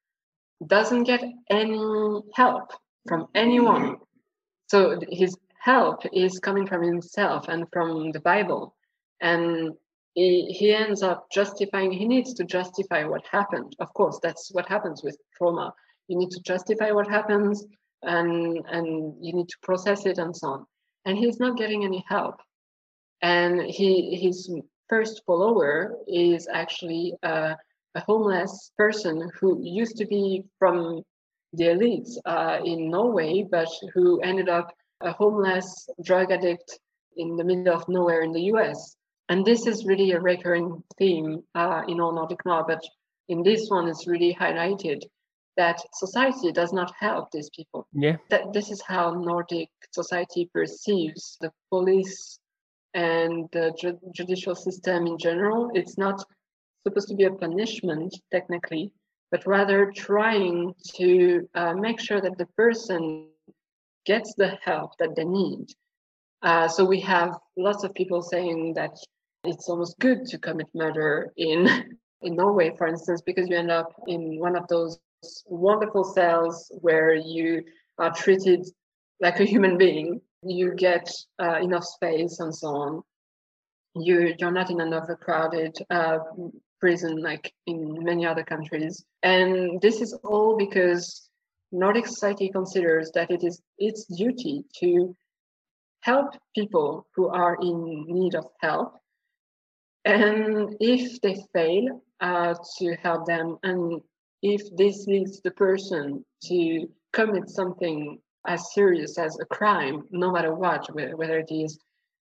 [0.66, 2.72] doesn't get any help
[3.08, 3.98] from anyone.
[4.68, 5.38] So his
[5.68, 8.64] help is coming from himself and from the Bible.
[9.20, 9.74] And
[10.14, 13.76] he, he ends up justifying, he needs to justify what happened.
[13.80, 15.74] Of course, that's what happens with trauma.
[16.08, 17.66] You need to justify what happens
[18.02, 18.88] and, and
[19.26, 20.66] you need to process it and so on.
[21.06, 22.36] And he's not getting any help.
[23.22, 24.50] And he, his
[24.88, 27.58] first follower is actually a,
[27.96, 31.04] a homeless person who used to be from
[31.54, 36.80] the elites uh, in Norway, but who ended up a homeless drug addict
[37.16, 38.96] in the middle of nowhere in the US.
[39.30, 42.82] And this is really a recurring theme uh, in all Nordic noir, but
[43.28, 45.02] in this one it's really highlighted
[45.58, 47.88] that society does not help these people.
[47.92, 48.18] Yeah.
[48.30, 52.40] That this is how Nordic society perceives the police
[52.94, 55.72] and the ju- judicial system in general.
[55.74, 56.24] It's not
[56.84, 58.94] supposed to be a punishment technically,
[59.32, 63.28] but rather trying to uh, make sure that the person
[64.08, 65.68] gets the help that they need.
[66.42, 68.96] Uh, so we have lots of people saying that
[69.44, 71.68] it's almost good to commit murder in
[72.22, 75.00] in Norway, for instance, because you end up in one of those
[75.46, 77.64] wonderful cells where you
[78.00, 78.66] are treated
[79.20, 80.22] like a human being.
[80.42, 83.04] You get uh, enough space and so on.
[83.96, 86.20] You you're not in an overcrowded uh,
[86.80, 91.27] prison like in many other countries, and this is all because
[91.72, 95.16] Nordic society considers that it is its duty to
[96.02, 98.98] help people who are in need of help.
[100.06, 104.02] And if they fail uh, to help them, and
[104.42, 110.54] if this leads the person to commit something as serious as a crime, no matter
[110.54, 111.78] what, whether it is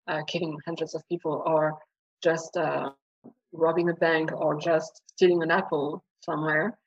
[0.08, 1.78] uh, killing hundreds of people or
[2.22, 2.90] just uh,
[3.52, 6.78] robbing a bank or just stealing an apple somewhere,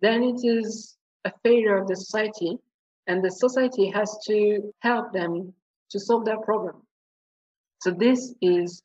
[0.00, 0.96] then it is
[1.26, 2.58] a failure of the society,
[3.06, 5.52] and the society has to help them
[5.90, 6.76] to solve their problem.
[7.82, 8.82] So this is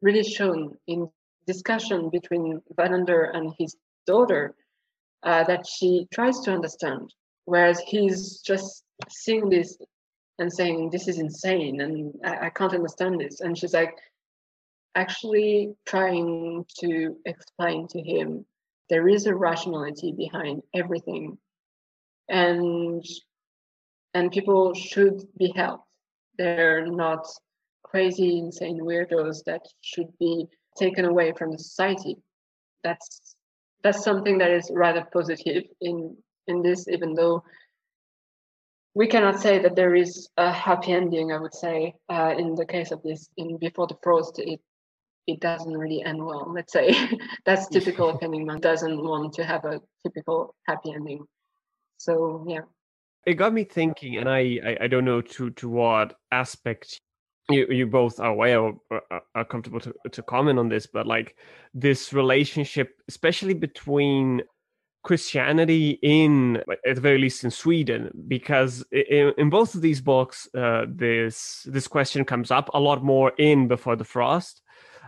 [0.00, 1.08] really shown in
[1.46, 3.76] discussion between Wallander and his
[4.06, 4.54] daughter
[5.22, 7.12] uh, that she tries to understand,
[7.44, 9.76] whereas he's just seeing this
[10.38, 13.94] and saying this is insane and I, I can't understand this and she's like
[14.94, 18.46] actually trying to explain to him
[18.88, 21.36] there is a rationality behind everything
[22.30, 23.04] and
[24.14, 25.84] and people should be helped.
[26.38, 27.26] They're not
[27.82, 30.46] crazy insane weirdos that should be
[30.78, 32.16] taken away from the society.
[32.84, 33.36] That's
[33.82, 36.16] that's something that is rather positive in
[36.46, 37.42] in this even though
[38.94, 42.66] we cannot say that there is a happy ending i would say uh, in the
[42.66, 44.60] case of this in before the frost it
[45.26, 46.94] it doesn't really end well let's say.
[47.46, 51.24] That's typical of man doesn't want to have a typical happy ending
[52.00, 52.60] so yeah.
[53.26, 56.98] It got me thinking and i i, I don't know to to what aspect
[57.50, 58.80] you, you both are aware or
[59.34, 61.36] are comfortable to, to comment on this but like
[61.74, 64.42] this relationship especially between
[65.02, 70.46] Christianity in, at the very least, in Sweden, because in, in both of these books,
[70.54, 74.60] uh, this this question comes up a lot more in Before the Frost,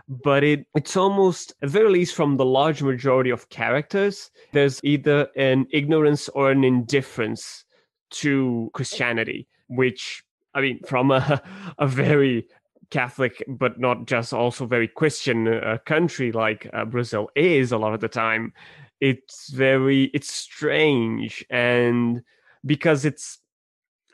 [0.07, 4.79] but it it's almost at the very least from the large majority of characters, there's
[4.83, 7.65] either an ignorance or an indifference
[8.11, 10.23] to Christianity, which
[10.53, 11.41] I mean, from a,
[11.77, 12.47] a very
[12.91, 17.93] Catholic, but not just also very Christian uh, country like uh, Brazil is a lot
[17.93, 18.53] of the time,
[19.01, 21.45] it's very it's strange.
[21.49, 22.21] And
[22.65, 23.39] because it's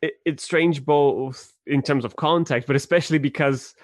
[0.02, 3.76] it, it's strange both in terms of context, but especially because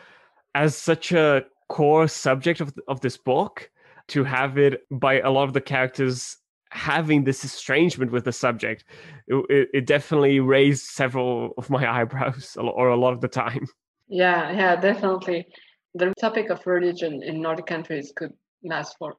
[0.53, 3.69] as such a core subject of of this book,
[4.07, 6.37] to have it by a lot of the characters
[6.71, 8.83] having this estrangement with the subject,
[9.27, 13.65] it, it, definitely raised several of my eyebrows, or a lot of the time.
[14.07, 15.47] Yeah, yeah, definitely.
[15.93, 19.15] The topic of religion in Nordic countries could last for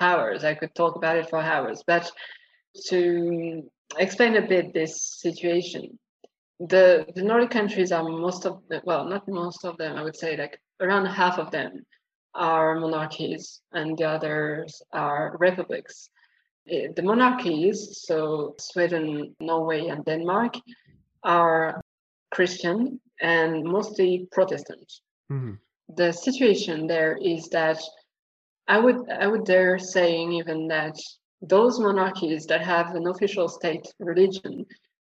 [0.00, 0.44] hours.
[0.44, 1.82] I could talk about it for hours.
[1.86, 2.10] But
[2.88, 3.62] to
[3.98, 5.98] explain a bit this situation,
[6.60, 9.96] the the Nordic countries are most of the, well, not most of them.
[9.96, 11.86] I would say like around half of them
[12.34, 16.10] are monarchies, and the others are republics.
[16.68, 20.54] Eh, the monarchies, so Sweden, Norway, and Denmark,
[21.22, 21.80] are
[22.30, 24.92] Christian and mostly Protestant.
[25.30, 25.54] Mm-hmm.
[25.96, 27.78] The situation there is that
[28.66, 30.96] I would I would dare saying even that
[31.42, 34.64] those monarchies that have an official state religion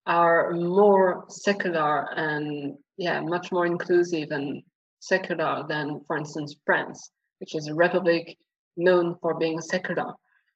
[0.07, 4.63] are more secular and yeah much more inclusive and
[5.09, 8.37] secular than for instance France, which is a republic
[8.77, 10.15] known for being secular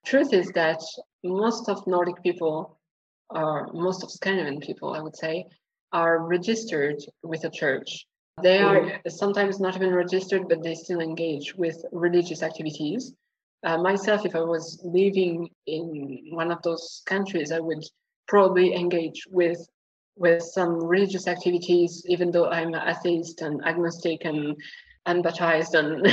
[0.09, 0.81] truth is that
[1.23, 2.79] most of Nordic people,
[3.31, 5.45] or most of Scandinavian people, I would say,
[5.93, 8.07] are registered with a church.
[8.43, 9.11] They are mm.
[9.11, 13.13] sometimes not even registered, but they still engage with religious activities.
[13.65, 17.85] Uh, myself, if I was living in one of those countries, I would
[18.29, 19.59] probably engage with
[20.19, 24.57] with some religious activities, even though I'm an atheist and agnostic and
[25.07, 26.07] unbaptized and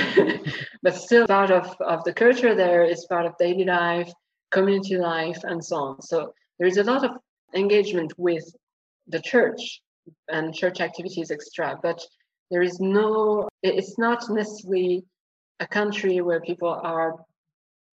[0.84, 4.12] but still part of, of the culture there is part of daily life
[4.51, 6.01] community life and so on.
[6.01, 7.12] So there is a lot of
[7.53, 8.45] engagement with
[9.08, 9.82] the church
[10.30, 11.99] and church activities extra but
[12.51, 15.03] there is no it's not necessarily
[15.60, 17.16] a country where people are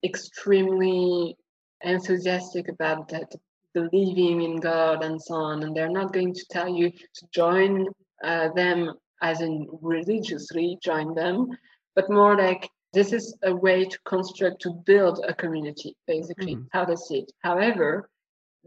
[0.04, 1.36] extremely
[1.82, 3.32] enthusiastic about that
[3.74, 7.86] believing in god and so on and they're not going to tell you to join
[8.24, 8.92] uh, them
[9.22, 11.48] as in religiously join them,
[11.94, 16.66] but more like this is a way to construct, to build a community, basically, mm-hmm.
[16.72, 17.32] how they see it.
[17.42, 18.10] However,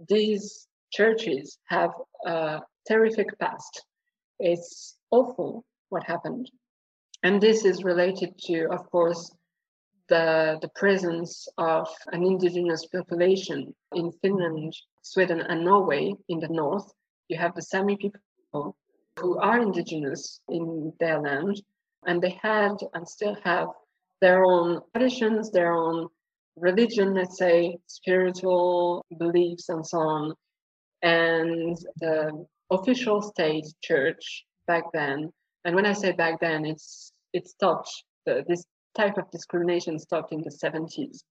[0.10, 1.92] these churches have
[2.26, 3.84] a terrific past.
[4.40, 6.50] It's awful what happened.
[7.22, 9.32] And this is related to, of course,
[10.10, 16.92] the, the presence of an indigenous population in Finland, Sweden, and Norway in the north.
[17.28, 18.76] You have the Sami people
[19.20, 21.62] who are indigenous in their land,
[22.06, 23.70] and they had and still have
[24.22, 26.08] their own traditions, their own
[26.56, 30.34] religion, let's say, spiritual beliefs, and so on.
[31.02, 35.32] And the official state church back then,
[35.64, 37.92] and when I say back then, it's it stopped.
[38.26, 38.64] The, this
[38.96, 41.24] type of discrimination stopped in the 70s,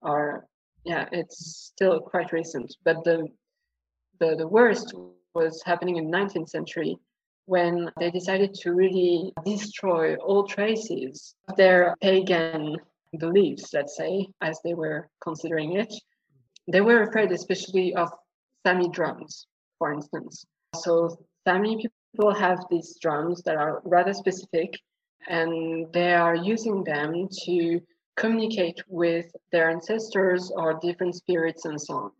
[0.00, 0.46] or
[0.84, 2.74] yeah, it's still quite recent.
[2.84, 3.28] But the
[4.18, 4.94] the, the worst
[5.34, 6.96] was happening in the 19th century
[7.46, 12.76] when they decided to really destroy all traces of their pagan
[13.18, 15.92] beliefs, let's say, as they were considering it.
[16.70, 18.10] They were afraid, especially of
[18.64, 19.46] Sami drums,
[19.78, 20.46] for instance.
[20.76, 24.78] So, Sami people have these drums that are rather specific,
[25.28, 27.80] and they are using them to
[28.16, 32.10] communicate with their ancestors or different spirits and so on.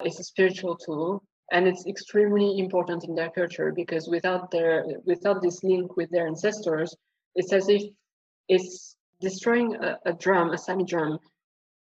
[0.00, 1.22] It's a spiritual tool
[1.52, 6.26] and it's extremely important in their culture because without their without this link with their
[6.26, 6.94] ancestors
[7.34, 7.82] it's as if
[8.48, 11.18] it's destroying a, a drum a sami drum.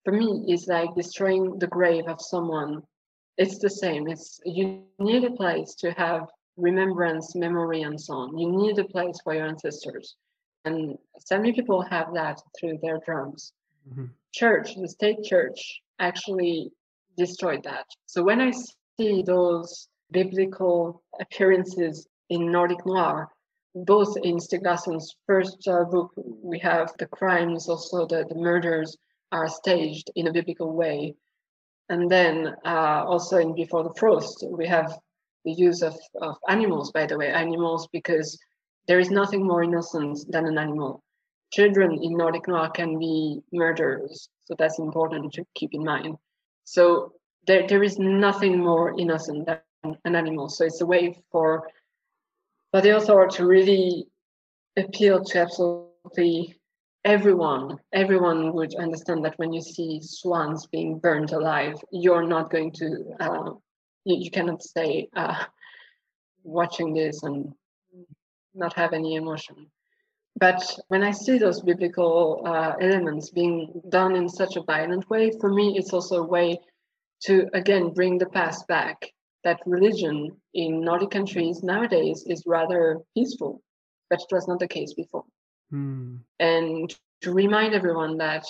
[0.04, 2.82] For me is like destroying the grave of someone.
[3.38, 4.08] It's the same.
[4.08, 8.38] It's you need a place to have remembrance memory and so on.
[8.38, 10.16] You need a place for your ancestors
[10.66, 13.54] and so many people have that through their drums
[13.90, 14.06] mm-hmm.
[14.34, 16.72] church the state church actually
[17.18, 18.52] destroyed that so when i
[18.98, 23.30] see those biblical appearances in Nordic noir,
[23.74, 28.98] both in Stieg Larsson's first uh, book, we have the crimes, also the, the murders
[29.32, 31.16] are staged in a biblical way.
[31.90, 34.98] And then uh, also in Before the Frost, we have
[35.46, 38.38] the use of, of animals, by the way, animals, because
[38.88, 41.04] there is nothing more innocent than an animal.
[41.52, 46.18] Children in Nordic noir can be murderers, so that's important to keep in mind.
[46.64, 47.14] So
[47.48, 49.60] there, there is nothing more innocent than
[50.06, 50.50] an animal.
[50.50, 51.68] So it's a way for,
[52.72, 54.08] for the author to really
[54.78, 56.56] appeal to absolutely
[57.04, 57.78] everyone.
[57.94, 63.16] Everyone would understand that when you see swans being burned alive, you're not going to,
[63.20, 63.52] uh,
[64.06, 65.44] you, you, cannot stay uh,
[66.44, 67.54] watching this and
[68.54, 69.68] not have any emotion.
[70.38, 75.32] But when I see those biblical uh, elements being done in such a violent way,
[75.40, 76.60] for me, it's also a way
[77.24, 79.12] to again bring the past back
[79.44, 83.62] that religion in Nordic countries nowadays is rather peaceful,
[84.10, 85.26] but it was not the case before.
[85.70, 86.18] Hmm.
[86.40, 88.46] And to remind everyone that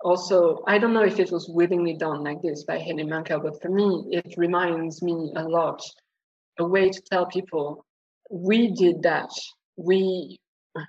[0.00, 3.60] also, I don't know if it was willingly done like this by Henning Mankell, but
[3.62, 5.82] for me, it reminds me a lot
[6.58, 7.84] a way to tell people
[8.34, 9.30] we did that.
[9.76, 10.38] We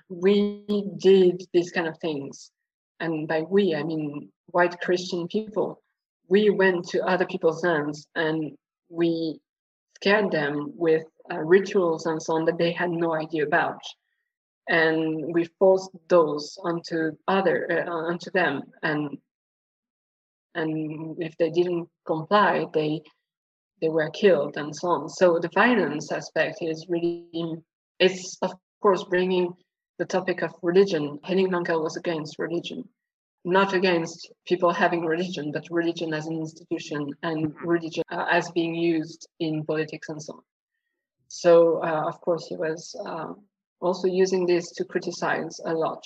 [0.08, 0.64] we
[0.98, 2.50] did these kind of things.
[2.98, 5.80] And by we, I mean white Christian people
[6.28, 8.56] we went to other people's lands and
[8.88, 9.38] we
[9.96, 13.80] scared them with uh, rituals and so on that they had no idea about
[14.68, 19.18] and we forced those onto other uh, onto them and
[20.54, 23.00] and if they didn't comply they
[23.80, 27.56] they were killed and so on so the violence aspect is really
[27.98, 29.52] it's of course bringing
[29.98, 32.88] the topic of religion henning mankell was against religion
[33.46, 38.74] not against people having religion, but religion as an institution and religion uh, as being
[38.74, 40.40] used in politics and so on.
[41.28, 43.34] So, uh, of course, he was uh,
[43.80, 46.02] also using this to criticize a lot.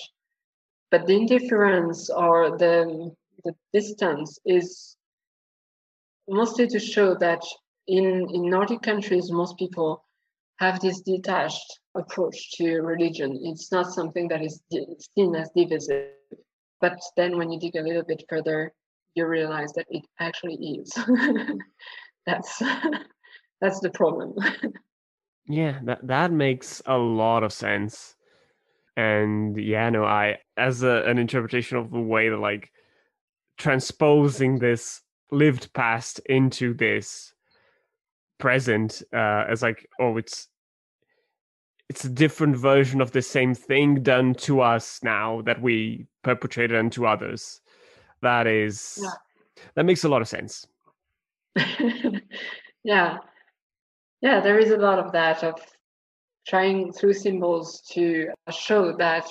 [0.91, 3.11] But the indifference or the,
[3.45, 4.97] the distance is
[6.31, 7.43] mostly to show that
[7.87, 10.05] in, in Nordic countries, most people
[10.59, 13.39] have this detached approach to religion.
[13.43, 14.63] It's not something that is
[15.15, 16.11] seen as divisive
[16.81, 18.73] but then when you dig a little bit further,
[19.15, 20.93] you realize that it actually is.
[22.27, 22.63] that's
[23.61, 24.35] that's the problem.
[25.47, 28.15] yeah, that that makes a lot of sense.
[28.97, 32.71] And yeah, no, I as a, an interpretation of the way that like
[33.59, 35.03] transposing this
[35.33, 37.33] lived past into this
[38.39, 40.49] present uh as like oh it's
[41.91, 46.79] it's a different version of the same thing done to us now that we perpetrated
[46.79, 47.61] unto others.
[48.23, 49.11] That is yeah.
[49.75, 50.69] that makes a lot of sense.
[52.85, 53.19] yeah.
[54.23, 55.61] Yeah, there is a lot of that of
[56.47, 59.27] trying through symbols to show that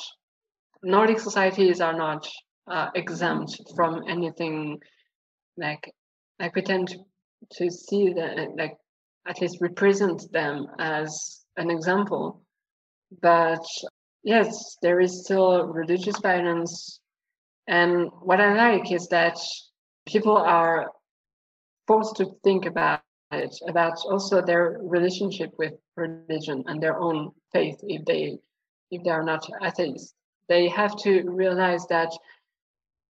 [0.84, 2.28] Nordic societies are not
[2.70, 4.82] uh, exempt from anything
[5.60, 5.94] like
[6.40, 6.98] like we tend to,
[7.52, 8.78] to see that like
[9.28, 12.42] at least represent them as an example
[13.22, 13.66] but
[14.24, 17.00] yes, there is still religious violence.
[17.68, 19.38] And what I like is that
[20.08, 20.92] people are
[21.88, 23.02] forced to think about
[23.32, 28.38] it, about also their relationship with religion and their own faith if they
[28.92, 30.14] if they are not atheists.
[30.48, 32.12] They have to realize that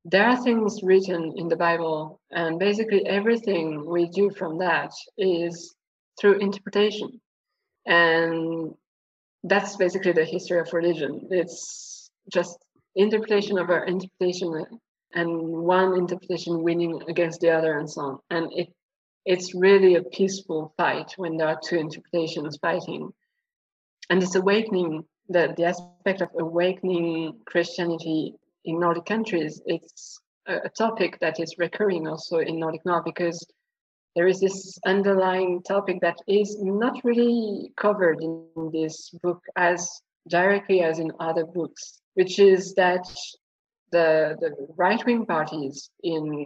[0.06, 5.76] there are things written in the Bible, and basically everything we do from that is
[6.20, 7.20] through interpretation.
[7.86, 8.74] And
[9.44, 11.28] that's basically the history of religion.
[11.32, 12.58] It's just
[12.96, 14.66] interpretation of our interpretation
[15.14, 18.20] and one interpretation winning against the other and so on.
[18.30, 18.70] And it
[19.26, 23.12] it's really a peaceful fight when there are two interpretations fighting.
[24.10, 28.34] And this awakening, the, the aspect of awakening Christianity
[28.70, 33.46] in Nordic countries, it's a, topic that is recurring also in Nordic Noir because
[34.16, 40.82] there is this underlying topic that is not really covered in this book as directly
[40.82, 43.06] as in other books, which is that
[43.92, 46.46] the, the right wing parties in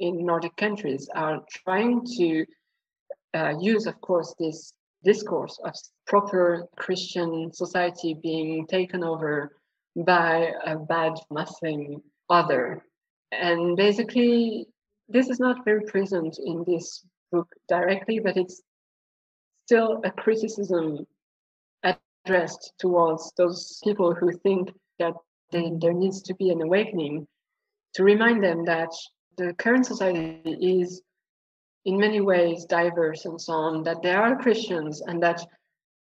[0.00, 2.46] in Nordic countries are trying to
[3.34, 4.72] uh, use, of course, this
[5.04, 5.74] discourse of
[6.06, 9.57] proper Christian society being taken over
[10.04, 12.84] by a bad Muslim other.
[13.32, 14.66] And basically,
[15.08, 18.62] this is not very present in this book directly, but it's
[19.66, 21.06] still a criticism
[21.82, 25.14] addressed towards those people who think that
[25.52, 27.26] they, there needs to be an awakening
[27.94, 28.90] to remind them that
[29.36, 31.02] the current society is
[31.84, 35.44] in many ways diverse and so on, that there are Christians and that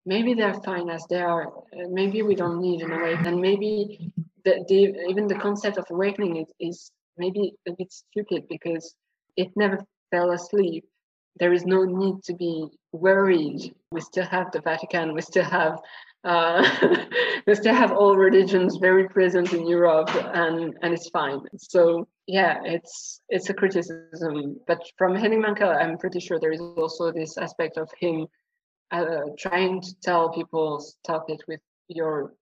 [0.05, 1.51] maybe they're fine as they are.
[1.73, 3.27] Maybe we don't need an awakening.
[3.27, 4.11] And maybe
[4.45, 8.95] the, the, even the concept of awakening is, is maybe a bit stupid because
[9.37, 9.79] it never
[10.11, 10.85] fell asleep.
[11.37, 13.73] There is no need to be worried.
[13.91, 15.13] We still have the Vatican.
[15.13, 15.79] We still have
[16.23, 16.63] uh,
[17.47, 21.39] we still have all religions very present in Europe, and and it's fine.
[21.57, 24.59] So yeah, it's it's a criticism.
[24.67, 28.27] But from Henning Mankell, I'm pretty sure there is also this aspect of him
[28.91, 32.33] uh, trying to tell people stop it with your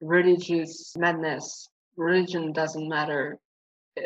[0.00, 1.68] religious madness.
[1.96, 3.38] Religion doesn't matter.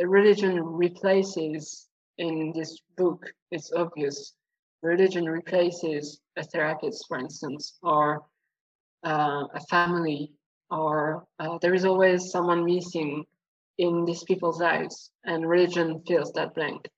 [0.05, 3.25] Religion replaces in this book.
[3.51, 4.35] It's obvious.
[4.83, 8.23] Religion replaces a therapist, for instance, or
[9.05, 10.33] uh, a family,
[10.71, 13.25] or uh, there is always someone missing
[13.79, 16.89] in these people's lives, and religion fills that blank.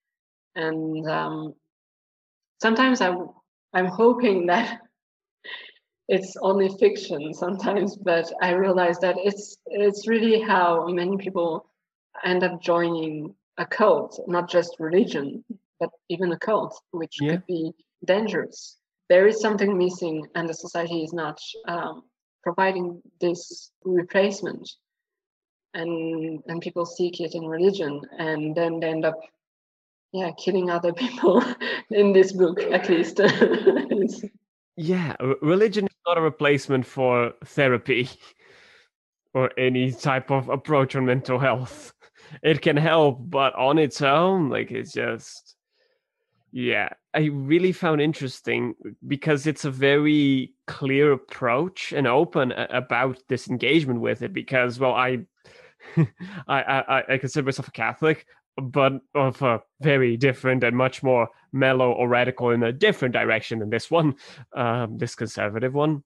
[0.55, 1.55] And um,
[2.61, 3.15] sometimes I,
[3.75, 4.81] I'm hoping that
[6.09, 11.71] it's only fiction sometimes, but I realize that it's it's really how many people
[12.25, 15.45] end up joining a cult, not just religion,
[15.81, 17.33] but even a cult, which yeah.
[17.33, 17.73] could be
[18.05, 22.05] dangerous there is something missing and the society is not um,
[22.43, 24.71] providing this replacement
[25.75, 29.19] and and people seek it in religion and then they end up
[30.13, 31.43] yeah killing other people
[31.91, 33.21] in this book at least
[34.77, 38.09] yeah religion is not a replacement for therapy
[39.35, 41.93] or any type of approach on mental health
[42.43, 45.57] it can help but on its own like it's just
[46.51, 48.75] yeah, I really found interesting
[49.07, 54.33] because it's a very clear approach and open about this engagement with it.
[54.33, 55.19] Because, well, I,
[55.97, 56.05] I,
[56.49, 58.27] I, I consider myself a Catholic,
[58.61, 63.61] but of a very different and much more mellow or radical in a different direction
[63.61, 64.15] than this one,
[64.55, 66.03] um, this conservative one.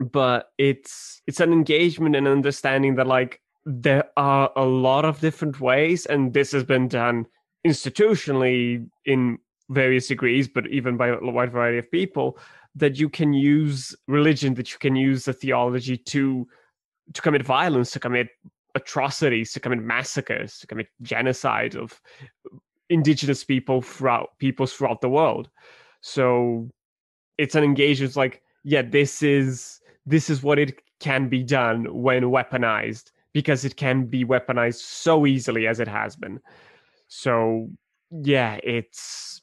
[0.00, 5.60] But it's it's an engagement and understanding that like there are a lot of different
[5.60, 7.26] ways, and this has been done
[7.66, 9.38] institutionally in
[9.70, 12.38] various degrees, but even by a wide variety of people,
[12.74, 16.46] that you can use religion, that you can use the theology to
[17.12, 18.28] to commit violence, to commit
[18.74, 22.00] atrocities, to commit massacres, to commit genocide of
[22.90, 25.48] indigenous people throughout peoples throughout the world.
[26.00, 26.70] So
[27.38, 32.24] it's an engagement like, yeah, this is this is what it can be done when
[32.24, 36.40] weaponized, because it can be weaponized so easily as it has been.
[37.08, 37.70] So
[38.10, 39.40] yeah, it's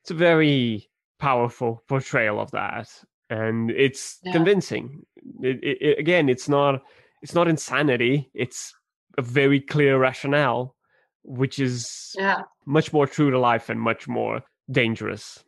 [0.00, 2.88] it's a very powerful portrayal of that
[3.30, 4.32] and it's yeah.
[4.32, 5.04] convincing
[5.40, 6.82] it, it, again it's not
[7.24, 8.74] it's not insanity it's
[9.16, 10.76] a very clear rationale
[11.22, 12.42] which is yeah.
[12.66, 15.42] much more true to life and much more dangerous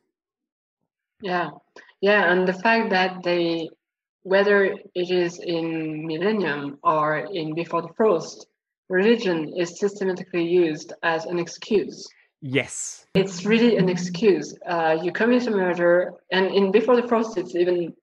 [1.21, 1.51] yeah
[2.01, 3.69] yeah and the fact that they
[4.23, 4.65] whether
[5.03, 8.47] it is in millennium or in before the frost
[8.89, 12.09] religion is systematically used as an excuse
[12.43, 13.07] Yes.
[13.15, 14.55] It's really an excuse.
[14.67, 17.95] Uh, you commit a murder, and in Before the Frost, it's even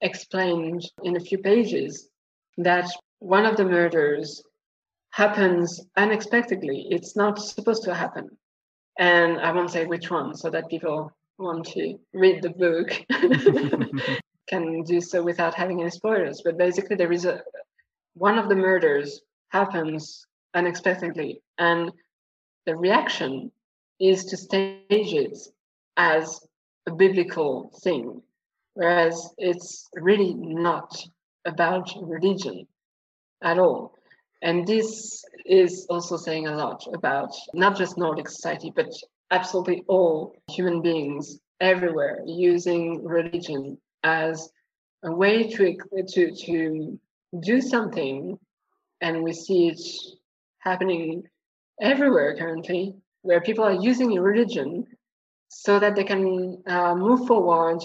[0.00, 2.08] explained in a few pages
[2.56, 2.88] that
[3.24, 4.42] one of the murders
[5.08, 6.86] happens unexpectedly.
[6.90, 8.28] It's not supposed to happen.
[8.98, 12.90] And I won't say which one so that people want to read the book
[14.46, 16.42] can do so without having any spoilers.
[16.44, 17.40] But basically, there is a
[18.12, 21.90] one of the murders happens unexpectedly, and
[22.66, 23.50] the reaction
[24.00, 25.38] is to stage it
[25.96, 26.46] as
[26.86, 28.20] a biblical thing,
[28.74, 30.94] whereas it's really not
[31.46, 32.66] about religion
[33.42, 33.94] at all.
[34.42, 38.88] And this is also saying a lot about not just Nordic society, but
[39.30, 44.50] absolutely all human beings everywhere using religion as
[45.02, 45.76] a way to,
[46.08, 47.00] to, to
[47.40, 48.38] do something.
[49.00, 49.80] And we see it
[50.58, 51.24] happening
[51.80, 54.86] everywhere currently where people are using religion
[55.48, 57.80] so that they can uh, move forward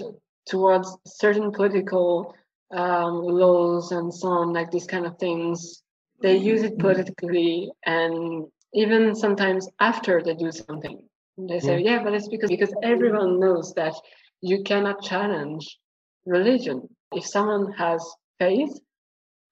[0.45, 2.35] towards certain political
[2.71, 5.83] um, laws and so on, like these kind of things.
[6.21, 11.01] They use it politically, and even sometimes after they do something,
[11.37, 13.93] they say, "Yeah, but it's because because everyone knows that
[14.41, 15.79] you cannot challenge
[16.25, 16.89] religion.
[17.13, 18.05] If someone has
[18.37, 18.77] faith,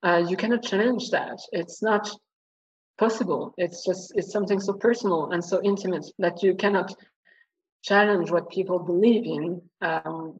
[0.03, 1.39] uh, you cannot challenge that.
[1.51, 2.09] It's not
[2.97, 3.53] possible.
[3.57, 6.95] It's just it's something so personal and so intimate that you cannot
[7.83, 10.39] challenge what people believe in um,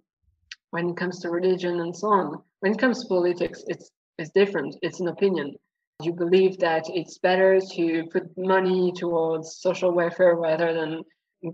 [0.71, 2.43] when it comes to religion and so on.
[2.59, 4.75] When it comes to politics, it's it's different.
[4.81, 5.55] It's an opinion.
[6.01, 11.03] You believe that it's better to put money towards social welfare rather than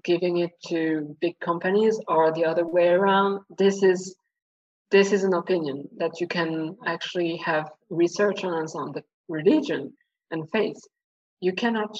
[0.03, 3.41] giving it to big companies or the other way around.
[3.57, 4.15] This is
[4.91, 8.91] this is an opinion that you can actually have research on on.
[8.91, 9.93] But religion
[10.31, 10.79] and faith,
[11.41, 11.97] you cannot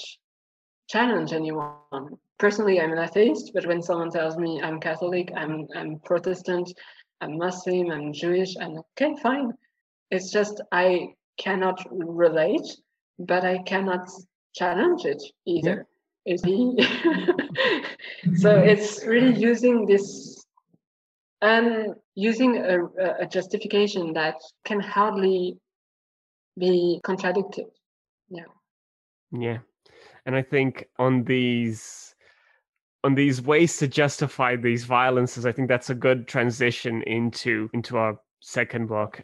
[0.88, 2.18] challenge anyone.
[2.38, 6.72] Personally, I'm an atheist, but when someone tells me I'm Catholic, I'm I'm Protestant,
[7.24, 9.54] I'm Muslim, I'm Jewish, I'm okay, fine.
[10.10, 12.68] It's just I cannot relate,
[13.18, 14.10] but I cannot
[14.54, 15.86] challenge it either.
[16.26, 16.34] Yeah.
[16.34, 16.76] Is he?
[18.36, 20.44] so it's really using this
[21.40, 22.84] and using a,
[23.20, 25.56] a justification that can hardly
[26.58, 27.66] be contradicted.
[28.28, 28.50] Yeah.
[29.32, 29.58] Yeah.
[30.26, 32.13] And I think on these
[33.04, 37.98] on these ways to justify these violences, I think that's a good transition into into
[37.98, 39.22] our second book,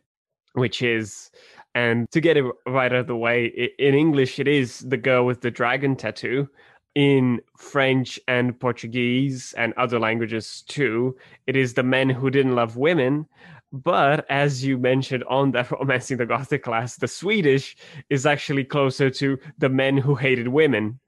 [0.53, 1.31] which is
[1.74, 3.47] and to get it right out of the way,
[3.78, 6.49] in English it is the girl with the dragon tattoo,
[6.95, 11.16] in French and Portuguese and other languages too.
[11.47, 13.26] It is the men who didn't love women.
[13.72, 17.76] But as you mentioned on that Romancing the Gothic class, the Swedish
[18.09, 20.99] is actually closer to the men who hated women.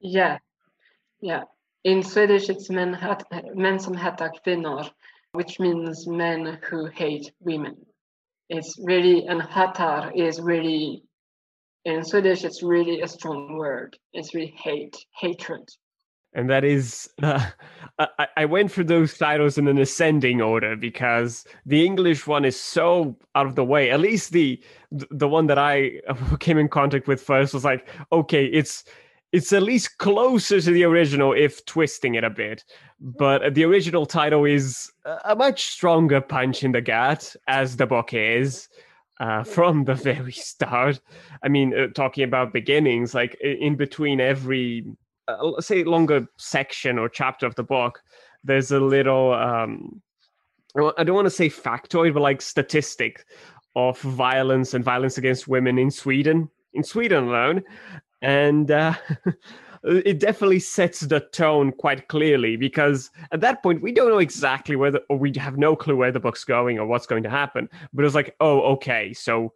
[0.00, 0.38] Yeah,
[1.20, 1.42] yeah.
[1.88, 4.90] In Swedish, it's män, som hatar kvinnor,
[5.32, 7.76] which means men who hate women.
[8.50, 11.02] It's really, and hatar is really
[11.86, 13.96] in Swedish, it's really a strong word.
[14.12, 15.66] It's really hate, hatred.
[16.34, 17.48] And that is, uh,
[17.98, 22.60] I, I went through those titles in an ascending order because the English one is
[22.60, 23.90] so out of the way.
[23.90, 26.02] At least the the one that I
[26.40, 28.84] came in contact with first was like, okay, it's
[29.32, 32.64] it's at least closer to the original if twisting it a bit
[33.00, 34.90] but the original title is
[35.24, 38.68] a much stronger punch in the gut as the book is
[39.20, 41.00] uh, from the very start.
[41.42, 44.84] I mean, uh, talking about beginnings, like in between every,
[45.26, 48.02] uh, say, longer section or chapter of the book,
[48.44, 50.00] there's a little, um,
[50.96, 53.24] I don't want to say factoid, but like statistic
[53.74, 57.62] of violence and violence against women in Sweden, in Sweden alone.
[58.22, 58.94] And uh,
[59.84, 64.76] it definitely sets the tone quite clearly because at that point we don't know exactly
[64.76, 67.30] where the, or we have no clue where the book's going or what's going to
[67.30, 67.68] happen.
[67.92, 69.52] But it's like, oh, okay, so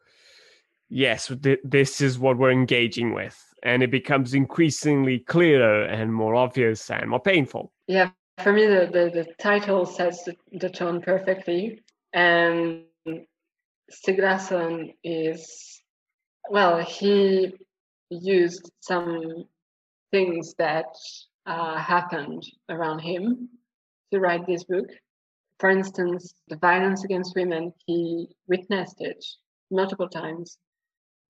[0.88, 6.34] yes, th- this is what we're engaging with, and it becomes increasingly clearer and more
[6.34, 7.72] obvious and more painful.
[7.88, 8.10] Yeah,
[8.42, 11.82] for me, the the, the title sets the, the tone perfectly,
[12.12, 15.82] and Stieg Larsson is
[16.50, 17.54] well, he
[18.20, 19.44] used some
[20.10, 20.94] things that
[21.46, 23.48] uh, happened around him
[24.12, 24.86] to write this book.
[25.58, 29.24] For instance, the violence against women, he witnessed it
[29.70, 30.58] multiple times.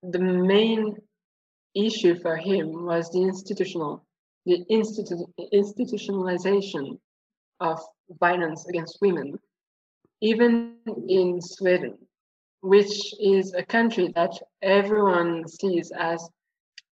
[0.02, 0.96] The main
[1.74, 4.04] issue for him was the institutional,
[4.46, 6.98] the institu- institutionalization
[7.60, 7.80] of
[8.20, 9.38] violence against women,
[10.20, 10.76] even
[11.08, 11.98] in Sweden,
[12.60, 16.28] which is a country that everyone sees as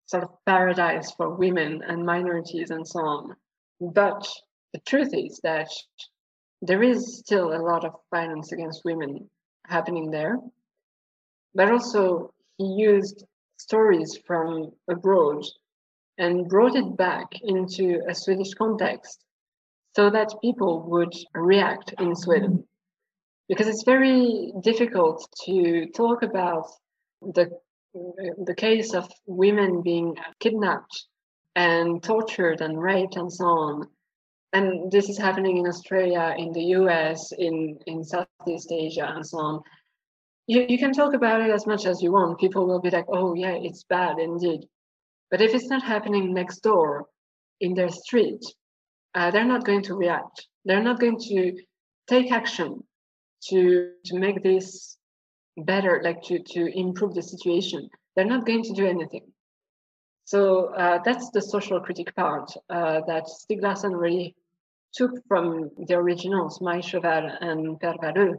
[0.10, 3.36] sort of paradise for women and minorities and so on.
[3.80, 4.28] But
[4.74, 5.70] the truth is that
[6.64, 9.30] there is still a lot of violence against women
[9.68, 10.40] happening there.
[11.54, 13.24] But also, he used
[13.58, 15.44] stories from abroad
[16.18, 19.24] and brought it back into a Swedish context
[19.96, 22.64] so that people would react in Sweden.
[23.48, 26.66] Because it's very difficult to talk about
[27.22, 27.52] the
[28.46, 31.06] the case of women being kidnapped
[31.56, 33.88] and tortured and raped and so on.
[34.54, 39.38] And this is happening in Australia, in the US, in, in Southeast Asia, and so
[39.38, 39.62] on.
[40.48, 42.40] You, you can talk about it as much as you want.
[42.40, 44.62] People will be like, oh, yeah, it's bad indeed.
[45.30, 47.06] But if it's not happening next door
[47.62, 48.44] in their street,
[49.14, 50.48] uh, they're not going to react.
[50.66, 51.56] They're not going to
[52.08, 52.84] take action
[53.50, 54.98] to, to make this
[55.64, 59.32] better, like to, to improve the situation, they're not going to do anything.
[60.26, 64.36] So uh, that's the social critic part uh, that Stieg Larsson really
[64.94, 68.38] took from the originals, Maj Sjöwall and Per Wahlöö.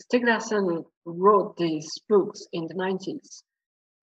[0.00, 3.42] Stieg Larsson wrote these books in the 90s,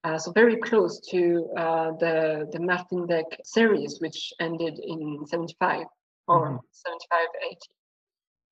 [0.04, 5.86] uh, so very close to uh, the, the Martin Beck series, which ended in 75
[6.28, 6.58] or mm-hmm.
[6.72, 7.58] 75, 80.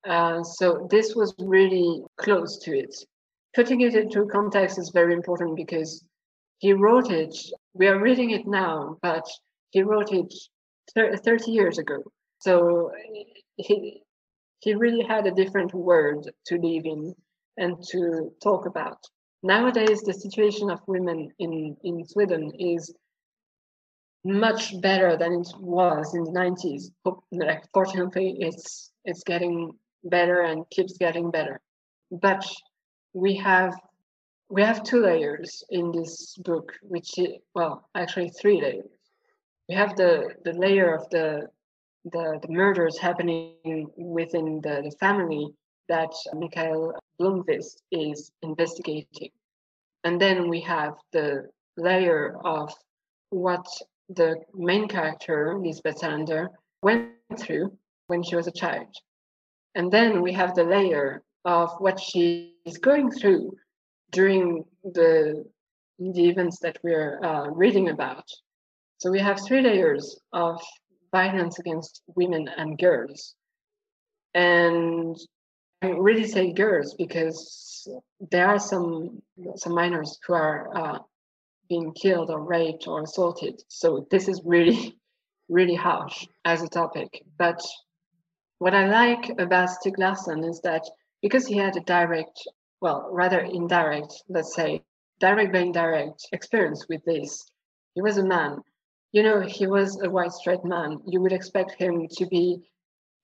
[0.07, 2.95] Uh, so this was really close to it.
[3.56, 6.04] Putting it into context is very important because
[6.60, 7.36] he wrote it.
[7.74, 9.28] We are reading it now, but
[9.72, 10.34] he wrote it
[10.95, 12.04] 30 years ago.
[12.39, 12.91] So
[13.58, 14.04] he
[14.60, 17.16] he really had a different world to live in
[17.58, 18.99] and to talk about.
[19.43, 22.93] Nowadays, the situation of women in, in Sweden is
[24.24, 26.91] much better than it was in the 90s.
[27.32, 29.72] Like, fortunately, it's it's getting
[30.04, 31.60] better and keeps getting better.
[32.12, 32.45] But
[33.14, 33.74] we have
[34.49, 38.91] we have two layers in this book, which is, well, actually three layers.
[39.70, 41.47] We have the the layer of the
[42.05, 45.53] the, the murders happening within the, the family
[45.88, 49.30] that Mikael Blomkvist is investigating.
[50.03, 52.74] And then we have the layer of
[53.30, 53.66] what
[54.09, 56.47] the main character, Lisbeth Salander,
[56.82, 58.88] went through when she was a child.
[59.76, 63.53] And then we have the layer of what she is going through
[64.12, 65.45] during the,
[65.99, 68.26] the events that we're uh, reading about.
[68.97, 70.62] So we have three layers of
[71.12, 73.36] violence against women and girls.
[74.34, 75.18] And
[75.82, 77.88] I really say girls because
[78.30, 79.22] there are some
[79.55, 80.99] some minors who are uh,
[81.72, 83.62] being killed or raped or assaulted.
[83.70, 84.99] So this is really,
[85.49, 87.24] really harsh as a topic.
[87.38, 87.62] But
[88.59, 90.84] what I like about Stieg Larsson is that
[91.22, 92.39] because he had a direct,
[92.82, 94.84] well, rather indirect, let's say,
[95.19, 97.45] direct by indirect experience with this,
[97.95, 98.63] he was a man
[99.11, 100.99] you know, he was a white straight man.
[101.05, 102.61] You would expect him to be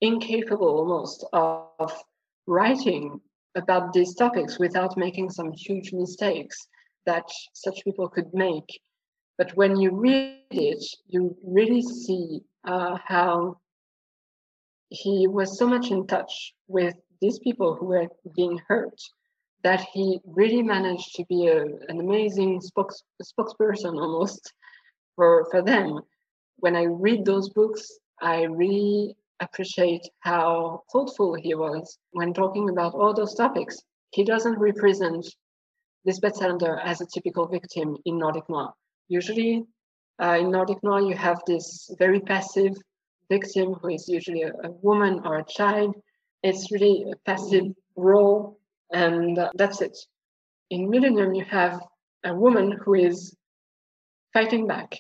[0.02, 2.04] incapable almost of
[2.46, 3.20] writing
[3.56, 6.68] about these topics without making some huge mistakes
[7.06, 7.24] that
[7.54, 8.82] such people could make.
[9.38, 13.60] But when you read it, you really see uh, how
[14.90, 19.00] he was so much in touch with these people who were being hurt
[19.64, 24.54] that he really managed to be a, an amazing spokes, spokesperson almost
[25.16, 26.00] for, for them.
[26.58, 32.94] When I read those books, I really appreciate how thoughtful he was when talking about
[32.94, 33.78] all those topics.
[34.12, 35.28] He doesn't represent
[36.06, 38.74] Lisbeth Salander as a typical victim in Nordic noir.
[39.10, 39.66] Usually,
[40.22, 42.74] uh, in Nordic noir, you have this very passive
[43.30, 45.96] victim who is usually a, a woman or a child.
[46.48, 47.68] It's really a passive
[47.98, 48.58] role,
[48.92, 49.98] and uh, that's it.
[50.70, 51.82] In Millennium, you have
[52.24, 53.36] a woman who is
[54.32, 54.98] fighting back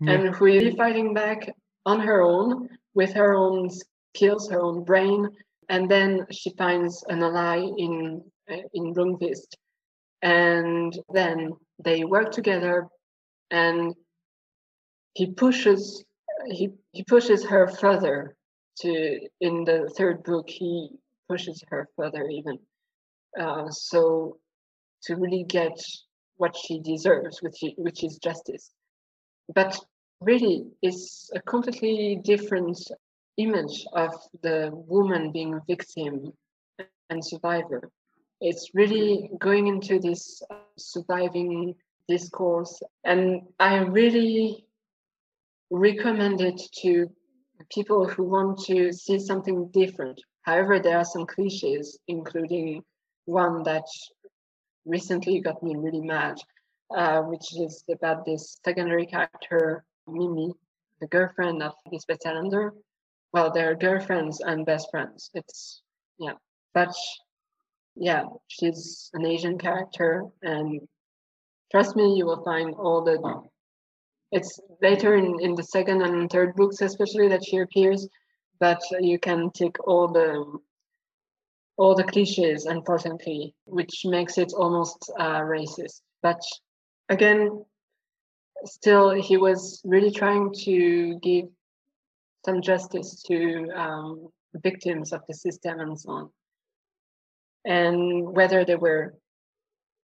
[0.00, 0.12] yeah.
[0.12, 1.50] and who is fighting back
[1.86, 3.70] on her own with her own
[4.14, 5.26] skills, her own brain,
[5.70, 8.22] and then she finds an ally in
[8.74, 9.50] in Blomkvist,
[10.20, 11.52] and then
[11.82, 12.86] they work together,
[13.50, 13.94] and
[15.14, 16.04] he pushes
[16.50, 18.36] he he pushes her further
[18.78, 20.90] to in the third book he
[21.28, 22.58] pushes her further even
[23.40, 24.38] uh, so
[25.02, 25.78] to really get
[26.36, 28.70] what she deserves which which is justice
[29.54, 29.78] but
[30.20, 32.78] really it's a completely different
[33.36, 36.32] image of the woman being a victim
[37.10, 37.90] and survivor.
[38.40, 40.42] It's really going into this
[40.76, 41.74] surviving
[42.08, 44.66] discourse, and I really
[45.70, 47.10] recommend it to
[47.70, 50.20] people who want to see something different.
[50.42, 52.82] However, there are some cliches, including
[53.24, 53.84] one that
[54.84, 56.38] recently got me really mad,
[56.96, 60.52] uh, which is about this secondary character, Mimi,
[61.00, 62.70] the girlfriend of Lisbeth Salander.
[63.32, 65.30] Well, they're girlfriends and best friends.
[65.34, 65.82] It's,
[66.18, 66.34] yeah.
[66.74, 66.94] But
[67.96, 70.80] yeah, she's an Asian character, and
[71.70, 73.18] trust me, you will find all the.
[74.32, 78.08] It's later in, in the second and third books, especially that she appears,
[78.58, 80.58] but you can take all the
[81.78, 86.00] all the cliches, unfortunately, which makes it almost uh, racist.
[86.22, 86.40] But
[87.10, 87.64] again,
[88.64, 91.46] still, he was really trying to give
[92.46, 96.30] some justice to um, victims of the system and so on.
[97.66, 99.14] And whether they were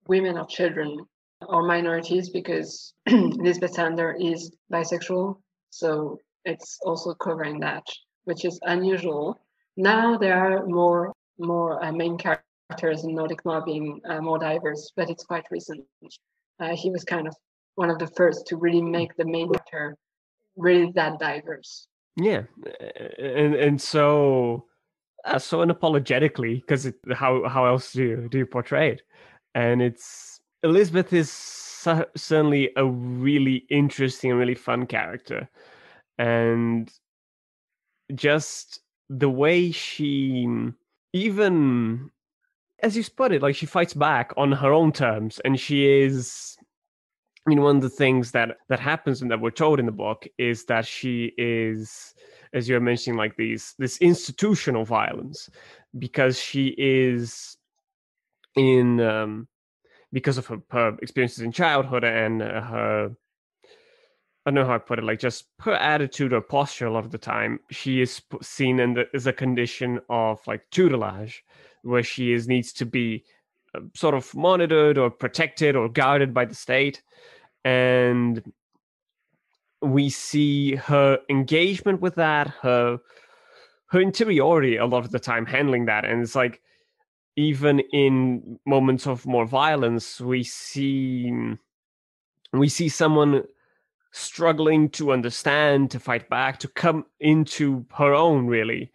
[0.07, 1.07] women or children
[1.49, 5.37] or minorities, because Lisbeth Salander is bisexual,
[5.71, 7.85] so it's also covering that,
[8.25, 9.41] which is unusual.
[9.77, 14.93] Now there are more more uh, main characters in Nordic noir being uh, more diverse,
[14.97, 15.85] but it's quite recent
[16.61, 17.35] uh, he was kind of
[17.75, 19.97] one of the first to really make the main character
[20.57, 21.89] really that diverse.
[22.17, 22.43] Yeah,
[23.19, 24.67] and and so
[25.25, 29.03] uh, so unapologetically because how how else do you do you portray it?
[29.55, 30.32] And it's
[30.63, 35.49] Elizabeth is certainly a really interesting and really fun character,
[36.19, 36.91] and
[38.15, 40.47] just the way she
[41.13, 42.11] even
[42.83, 46.57] as you put it, like she fights back on her own terms, and she is.
[47.45, 49.93] I mean, one of the things that that happens and that we're told in the
[49.93, 52.15] book is that she is,
[52.53, 55.51] as you're mentioning, like these this institutional violence,
[55.99, 57.57] because she is
[58.57, 59.49] in um,
[60.13, 63.11] because of her, her experiences in childhood and uh, her
[64.45, 67.05] I don't know how I put it, like just her attitude or posture a lot
[67.05, 71.45] of the time, she is seen in the, as a condition of like tutelage,
[71.83, 73.25] where she is needs to be
[73.75, 77.03] uh, sort of monitored or protected or guarded by the state,
[77.65, 78.53] and
[79.81, 82.99] we see her engagement with that, her
[83.91, 86.61] her interiority a lot of the time handling that, and it's like
[87.37, 91.33] even in moments of more violence, we see
[92.53, 93.45] we see someone
[94.13, 98.93] struggling to understand, to fight back, to come into her own, really.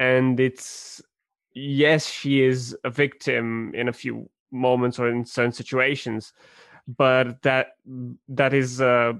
[0.00, 1.02] And it's
[1.54, 6.32] yes, she is a victim in a few moments or in certain situations,
[6.86, 7.76] but that
[8.28, 9.12] that is uh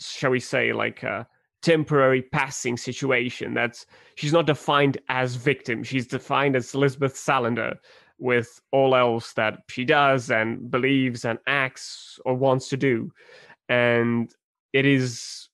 [0.00, 1.26] shall we say like a
[1.64, 3.54] temporary passing situation.
[3.54, 3.86] That's
[4.16, 5.82] she's not defined as victim.
[5.82, 7.76] She's defined as Lisbeth Salander
[8.18, 13.10] with all else that she does and believes and acts or wants to do.
[13.68, 14.32] And
[14.72, 15.48] it is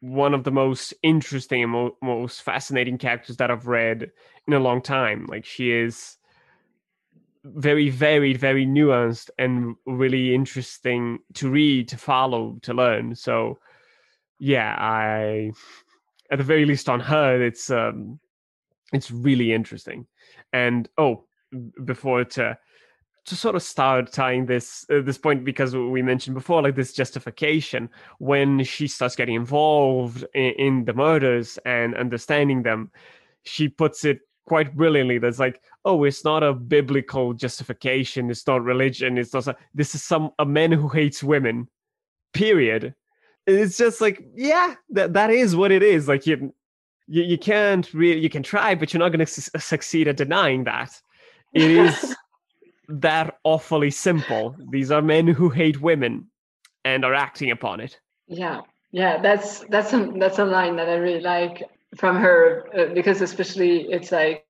[0.00, 4.12] one of the most interesting and mo- most fascinating characters that I've read
[4.46, 5.26] in a long time.
[5.28, 6.16] Like she is
[7.44, 13.14] very varied, very nuanced, and really interesting to read, to follow, to learn.
[13.16, 13.58] So,
[14.38, 15.52] yeah, I,
[16.30, 18.20] at the very least, on her, it's um,
[18.92, 20.06] it's really interesting.
[20.52, 21.24] And oh,
[21.84, 22.58] before to
[23.28, 26.94] to sort of start tying this uh, this point because we mentioned before like this
[26.94, 32.90] justification when she starts getting involved in, in the murders and understanding them
[33.44, 38.64] she puts it quite brilliantly that's like oh it's not a biblical justification it's not
[38.64, 41.68] religion it's not this is some a man who hates women
[42.32, 42.94] period
[43.56, 46.52] it's just like yeah that that is what it is like you
[47.06, 50.16] you, you can't really you can try but you're not going to su- succeed at
[50.16, 51.00] denying that
[51.54, 52.16] it is
[52.88, 54.56] that awfully simple.
[54.70, 56.26] These are men who hate women
[56.84, 57.98] and are acting upon it.
[58.26, 61.62] Yeah, yeah, that's that's a that's a line that I really like
[61.96, 64.44] from her uh, because especially it's like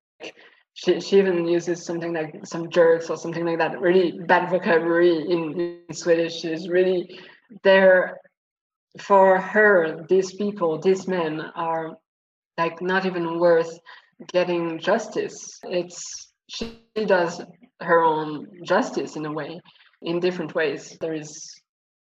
[0.75, 3.81] she she even uses something like some jerks or something like that.
[3.81, 7.19] Really bad vocabulary in, in Swedish she's really
[7.63, 8.19] there
[9.01, 10.05] for her.
[10.09, 11.97] These people, these men are
[12.57, 13.79] like not even worth
[14.33, 15.59] getting justice.
[15.65, 17.41] It's she does
[17.81, 19.61] her own justice in a way,
[20.03, 20.97] in different ways.
[21.01, 21.61] There is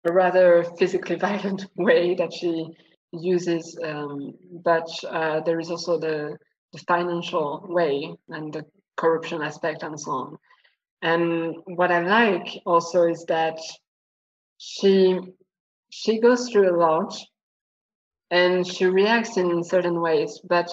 [0.07, 2.65] a rather physically violent way that she
[3.11, 6.37] uses, um, but uh, there is also the,
[6.73, 8.65] the financial way and the
[8.97, 10.37] corruption aspect and so on.
[11.01, 13.57] And what I like also is that
[14.57, 15.19] she
[15.89, 17.13] she goes through a lot
[18.31, 20.69] and she reacts in certain ways, but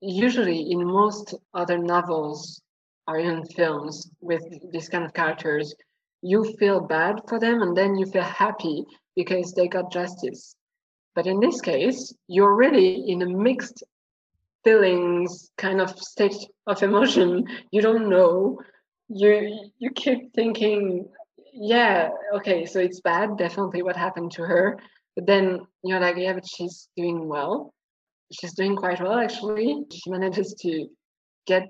[0.00, 2.60] usually in most other novels
[3.06, 5.74] or in films with these kind of characters,
[6.22, 8.84] you feel bad for them and then you feel happy
[9.16, 10.56] because they got justice.
[11.14, 13.84] But in this case, you're really in a mixed
[14.64, 16.36] feelings kind of state
[16.66, 17.46] of emotion.
[17.70, 18.60] You don't know.
[19.08, 21.08] You you keep thinking,
[21.52, 24.78] yeah, okay, so it's bad, definitely what happened to her.
[25.14, 27.74] But then you're like, yeah, but she's doing well.
[28.32, 29.84] She's doing quite well actually.
[29.92, 30.88] She manages to
[31.46, 31.68] get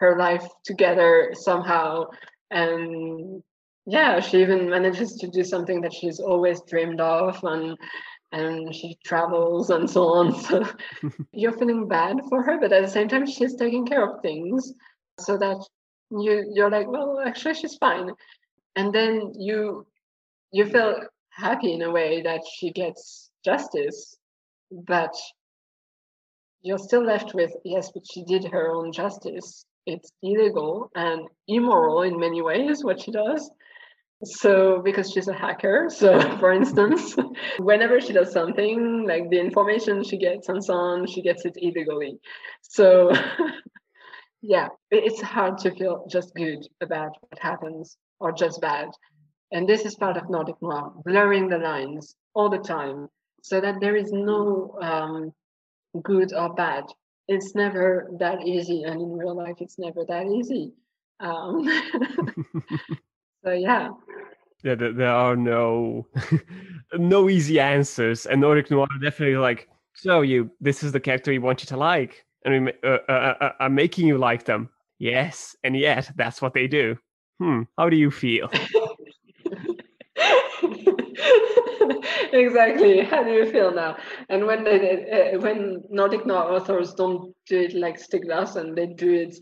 [0.00, 2.04] her life together somehow
[2.50, 3.42] and
[3.86, 7.76] yeah she even manages to do something that she's always dreamed of and
[8.32, 10.64] and she travels and so on so
[11.32, 14.72] you're feeling bad for her but at the same time she's taking care of things
[15.18, 15.58] so that
[16.10, 18.10] you you're like well actually she's fine
[18.76, 19.86] and then you
[20.52, 21.00] you feel
[21.30, 24.16] happy in a way that she gets justice
[24.70, 25.14] but
[26.62, 29.64] you're still left with yes but she did her own justice.
[29.86, 33.50] It's illegal and immoral in many ways what she does.
[34.22, 37.16] So because she's a hacker so for instance
[37.58, 41.54] whenever she does something like the information she gets and so on she gets it
[41.56, 42.18] illegally.
[42.62, 43.10] So
[44.42, 48.88] yeah it's hard to feel just good about what happens or just bad.
[49.52, 53.08] And this is part of nordic noir blurring the lines all the time
[53.42, 55.32] so that there is no um,
[56.02, 56.84] good or bad.
[57.28, 60.72] It's never that easy and in real life it's never that easy.
[61.20, 61.64] Um,
[63.44, 63.90] so yeah.
[64.62, 66.06] Yeah there are no
[66.94, 71.54] no easy answers and nordic noir definitely like so you this is the character you
[71.54, 74.70] to like and we uh, uh, uh, are making you like them.
[74.98, 76.96] Yes, and yet that's what they do.
[77.40, 78.50] Hmm, how do you feel?
[82.32, 83.00] exactly.
[83.00, 83.96] How do you feel now?
[84.28, 89.14] And when they uh, when Nordic authors don't do it like Stieg Larsson, they do
[89.14, 89.34] it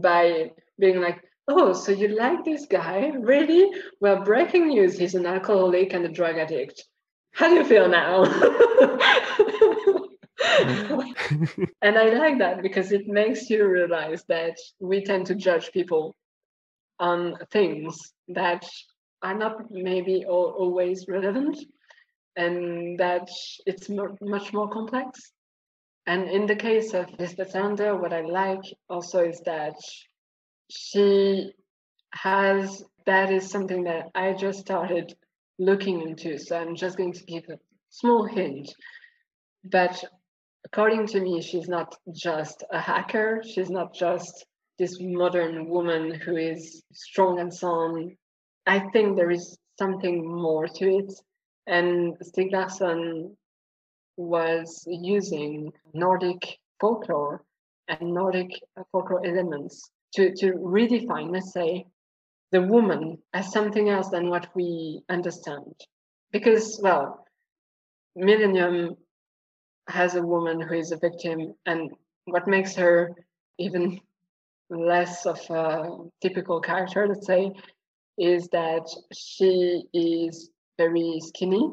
[0.00, 3.12] by being like, "Oh, so you like this guy?
[3.20, 3.70] Really?
[4.00, 6.82] Well, breaking news: he's an alcoholic and a drug addict.
[7.32, 8.24] How do you feel now?"
[11.82, 16.16] and I like that because it makes you realize that we tend to judge people
[17.02, 17.98] on things
[18.28, 18.64] that
[19.22, 21.58] are not maybe always relevant
[22.36, 23.28] and that
[23.66, 25.32] it's much more complex.
[26.06, 29.74] And in the case of Lisbeth Salander, what I like also is that
[30.70, 31.52] she
[32.12, 35.12] has that is something that I just started
[35.58, 36.38] looking into.
[36.38, 37.58] So I'm just going to give a
[37.90, 38.72] small hint.
[39.64, 40.02] But
[40.64, 43.42] according to me, she's not just a hacker.
[43.44, 44.46] She's not just
[44.78, 48.16] this modern woman who is strong and so on.
[48.66, 51.12] I think there is something more to it.
[51.66, 53.36] And Stieg Larsson
[54.16, 57.42] was using Nordic folklore
[57.88, 58.50] and Nordic
[58.90, 61.86] folklore elements to, to redefine, let's say,
[62.50, 65.74] the woman as something else than what we understand.
[66.32, 67.26] Because, well,
[68.14, 68.96] Millennium
[69.88, 71.90] has a woman who is a victim, and
[72.26, 73.10] what makes her
[73.58, 74.00] even
[74.72, 77.52] less of a typical character, let's say,
[78.18, 81.70] is that she is very skinny,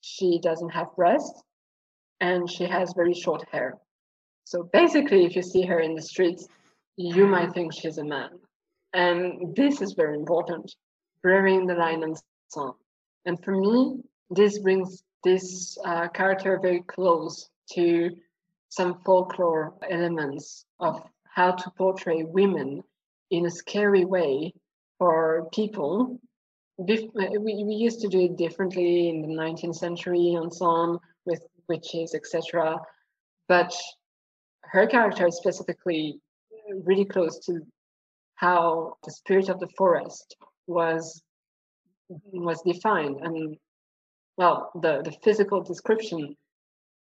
[0.00, 1.42] she doesn't have breasts,
[2.20, 3.74] and she has very short hair.
[4.44, 6.46] So basically, if you see her in the streets,
[6.96, 8.30] you might think she's a man.
[8.92, 10.74] And this is very important,
[11.22, 12.16] blurring the line and
[12.48, 12.74] so on.
[13.26, 18.10] And for me, this brings this uh, character very close to
[18.70, 21.02] some folklore elements of
[21.38, 22.82] how to portray women
[23.30, 24.52] in a scary way
[24.98, 26.18] for people.
[26.80, 26.96] Uh,
[27.46, 31.40] we, we used to do it differently in the 19th century and so on with
[31.68, 32.76] witches, etc.
[33.46, 33.72] But
[34.64, 36.18] her character is specifically
[36.84, 37.60] really close to
[38.34, 40.36] how the spirit of the forest
[40.66, 41.22] was
[42.32, 43.56] was defined and
[44.38, 46.34] well the, the physical description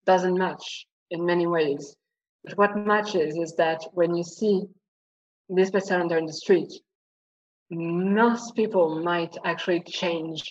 [0.05, 1.95] doesn't match in many ways
[2.43, 4.63] but what matches is that when you see
[5.49, 6.71] this Salander in the street
[7.69, 10.43] most people might actually change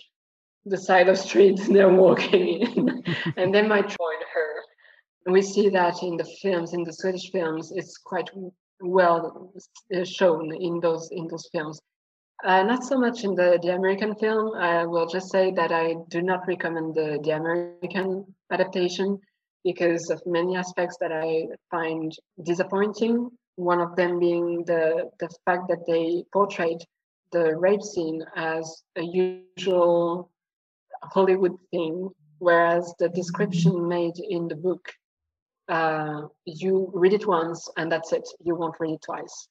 [0.64, 3.04] the side of street they're walking in
[3.36, 7.72] and they might join her we see that in the films in the swedish films
[7.74, 8.30] it's quite
[8.82, 9.52] well
[10.04, 11.80] shown in those in those films.
[12.42, 14.54] Uh, not so much in the, the American film.
[14.56, 19.18] I will just say that I do not recommend the, the American adaptation
[19.64, 23.30] because of many aspects that I find disappointing.
[23.56, 26.78] One of them being the, the fact that they portrayed
[27.32, 30.30] the rape scene as a usual
[31.02, 34.92] Hollywood thing, whereas the description made in the book
[35.68, 38.28] uh, you read it once and that's it.
[38.42, 39.48] You won't read it twice.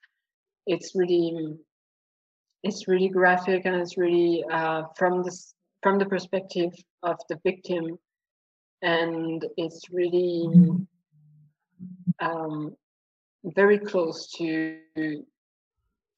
[0.68, 1.56] It's really,
[2.62, 6.74] it's really graphic and it's really uh, from this from the perspective
[7.04, 7.98] of the victim,
[8.82, 10.48] and it's really
[12.20, 12.76] um,
[13.44, 14.78] very close to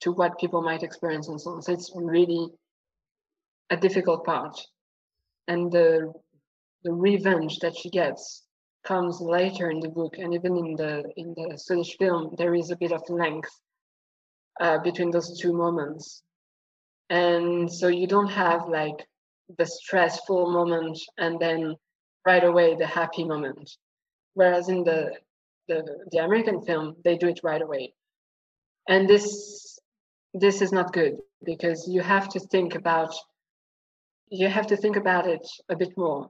[0.01, 1.61] to what people might experience and so on.
[1.61, 2.47] So it's really
[3.69, 4.59] a difficult part,
[5.47, 6.13] and the
[6.83, 8.43] the revenge that she gets
[8.83, 12.71] comes later in the book, and even in the in the Swedish film, there is
[12.71, 13.51] a bit of length
[14.59, 16.23] uh, between those two moments,
[17.09, 19.05] and so you don't have like
[19.57, 21.75] the stressful moment and then
[22.25, 23.69] right away the happy moment.
[24.33, 25.11] Whereas in the
[25.67, 27.93] the, the American film, they do it right away,
[28.87, 29.79] and this
[30.33, 33.13] this is not good because you have to think about
[34.29, 36.29] you have to think about it a bit more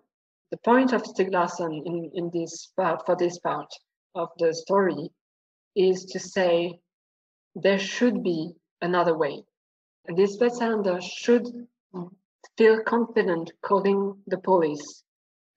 [0.51, 3.73] the point of Stieg Larsson in, in this part, for this part
[4.15, 5.09] of the story,
[5.75, 6.79] is to say
[7.55, 8.51] there should be
[8.81, 9.45] another way.
[10.09, 11.47] Lisbeth Salander should
[12.57, 15.03] feel confident calling the police.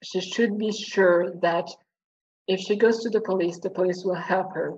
[0.04, 1.68] She should be sure that
[2.46, 4.74] if she goes to the police, the police will help her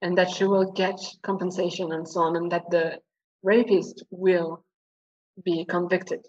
[0.00, 2.98] and that she will get compensation and so on, and that the
[3.42, 4.64] rapist will
[5.44, 6.26] be convicted.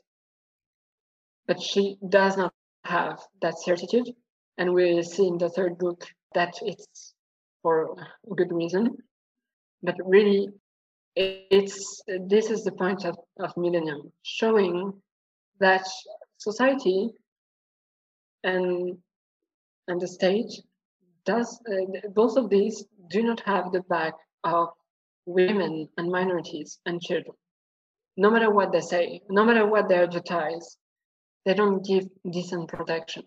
[1.48, 2.53] But she does not
[2.84, 4.10] have that certitude.
[4.57, 6.06] And we see in the third book
[6.36, 7.15] that it's
[7.64, 7.95] for
[8.30, 8.98] a good reason.
[9.82, 10.49] But really,
[11.15, 14.94] it's this is the point of, of Millennium, showing
[15.60, 15.88] that
[16.38, 17.10] society
[18.44, 18.98] and
[19.88, 20.52] and the state
[21.26, 24.14] does uh, both of these do not have the back
[24.44, 24.70] of
[25.26, 27.36] women and minorities and children.
[28.18, 30.78] No matter what they say, no matter what they advertise,
[31.45, 33.24] they don't give decent protection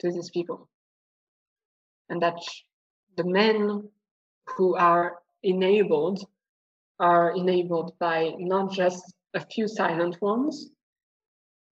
[0.00, 0.68] to these people.
[2.08, 2.38] And that
[3.16, 3.88] the men
[4.56, 6.26] who are enabled
[6.98, 9.02] are enabled by not just
[9.34, 10.70] a few silent ones,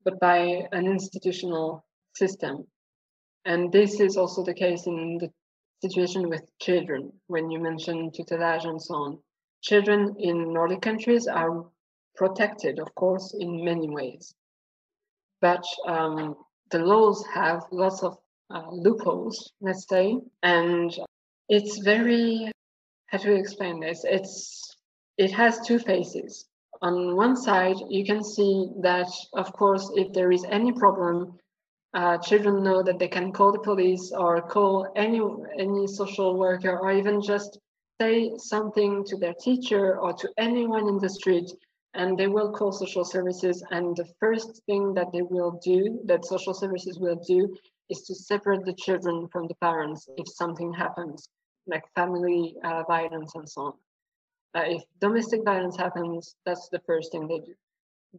[0.05, 2.67] but by an institutional system.
[3.45, 5.31] And this is also the case in the
[5.83, 9.19] situation with children, when you mention tutelage and so on.
[9.63, 11.65] Children in Nordic countries are
[12.17, 14.35] protected, of course, in many ways.
[15.41, 16.37] But um,
[16.71, 18.17] the laws have lots of
[18.51, 20.97] uh, loopholes, let's say, and
[21.49, 22.51] it's very,
[23.07, 24.05] how to explain this?
[24.05, 24.77] It's
[25.17, 26.47] it has two faces.
[26.81, 31.37] On one side, you can see that, of course, if there is any problem,
[31.95, 35.21] uh, children know that they can call the police or call any
[35.59, 37.59] any social worker or even just
[38.01, 41.51] say something to their teacher or to anyone in the street
[41.95, 43.65] and they will call social services.
[43.71, 47.57] And the first thing that they will do that social services will do
[47.89, 51.29] is to separate the children from the parents if something happens
[51.67, 53.73] like family uh, violence and so on.
[54.55, 57.55] Uh, if domestic violence happens that's the first thing they do.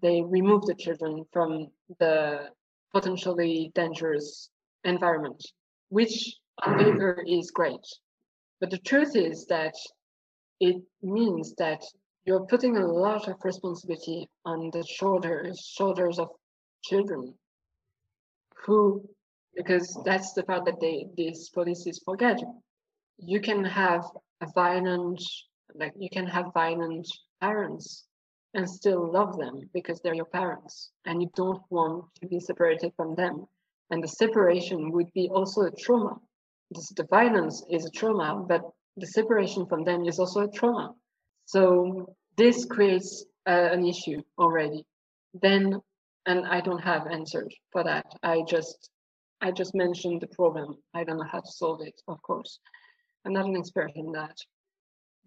[0.01, 1.67] They remove the children from
[1.99, 2.49] the
[2.93, 4.49] potentially dangerous
[4.83, 5.41] environment
[5.89, 7.85] which on paper is great.
[8.59, 9.73] But the truth is that
[10.59, 11.81] it means that
[12.25, 16.29] you're putting a lot of responsibility on the shoulders shoulders of
[16.83, 17.33] children
[18.65, 19.03] who
[19.55, 22.39] because that's the part that they these policies forget.
[23.17, 24.03] You can have
[24.41, 25.21] a violent
[25.75, 27.07] like you can have violent
[27.41, 28.05] parents
[28.53, 32.91] and still love them because they're your parents and you don't want to be separated
[32.95, 33.45] from them.
[33.91, 36.17] And the separation would be also a trauma.
[36.71, 38.61] This, the violence is a trauma but
[38.97, 40.93] the separation from them is also a trauma.
[41.45, 44.85] So this creates uh, an issue already.
[45.33, 45.81] Then
[46.25, 48.05] and i don't have answers for that.
[48.23, 48.89] I just
[49.41, 50.77] i just mentioned the problem.
[50.93, 52.59] I don't know how to solve it of course.
[53.25, 54.37] I'm not an expert in that.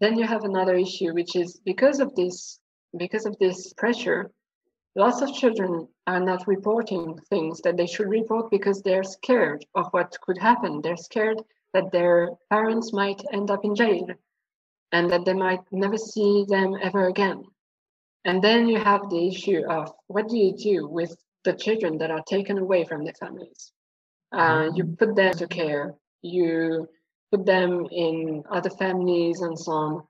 [0.00, 2.58] Then you have another issue which is because of this
[2.96, 4.30] because of this pressure
[4.94, 9.86] lots of children are not reporting things that they should report because they're scared of
[9.92, 11.38] what could happen they're scared
[11.72, 14.06] that their parents might end up in jail
[14.92, 17.44] and that they might never see them ever again.
[18.24, 22.10] And then you have the issue of what do you do with the children that
[22.10, 23.72] are taken away from their families?
[24.30, 24.94] Uh, you mm-hmm.
[24.94, 26.88] put them to care, you
[27.30, 30.02] put them in other families and so on.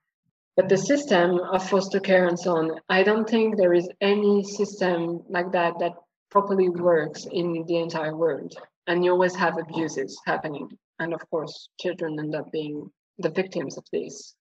[0.56, 4.44] But the system of foster care and so on, I don't think there is any
[4.44, 5.94] system like that that
[6.30, 8.54] properly works in the entire world.
[8.86, 10.68] And you always have abuses happening.
[10.98, 14.34] And of course, children end up being the victims of this.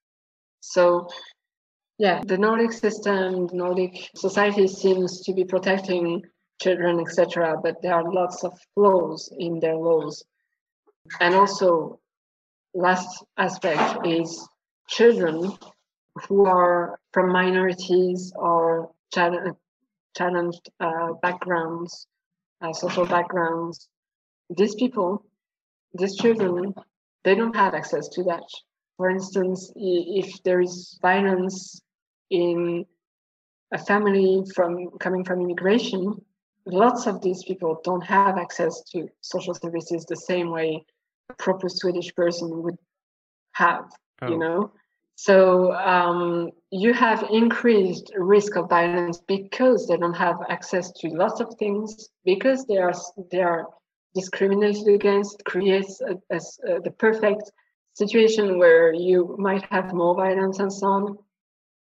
[0.59, 1.07] So,
[1.97, 6.23] yeah, the Nordic system, the Nordic society seems to be protecting
[6.61, 10.23] children, etc., but there are lots of flaws in their laws.
[11.19, 11.99] And also,
[12.73, 14.47] last aspect is
[14.87, 15.57] children
[16.27, 22.07] who are from minorities or challenged uh, backgrounds,
[22.61, 23.87] uh, social backgrounds.
[24.49, 25.25] These people,
[25.93, 26.73] these children,
[27.23, 28.43] they don't have access to that.
[28.97, 31.81] For instance, if there is violence
[32.29, 32.85] in
[33.73, 36.15] a family from coming from immigration,
[36.65, 40.85] lots of these people don't have access to social services the same way
[41.29, 42.77] a proper Swedish person would
[43.53, 43.85] have,
[44.21, 44.29] oh.
[44.29, 44.71] you know?
[45.27, 51.39] So um, you have increased risk of violence because they don't have access to lots
[51.39, 52.93] of things, because they are
[53.29, 53.67] they are
[54.15, 57.51] discriminated against, creates a, a, a, the perfect
[57.93, 61.17] situation where you might have more violence and so on.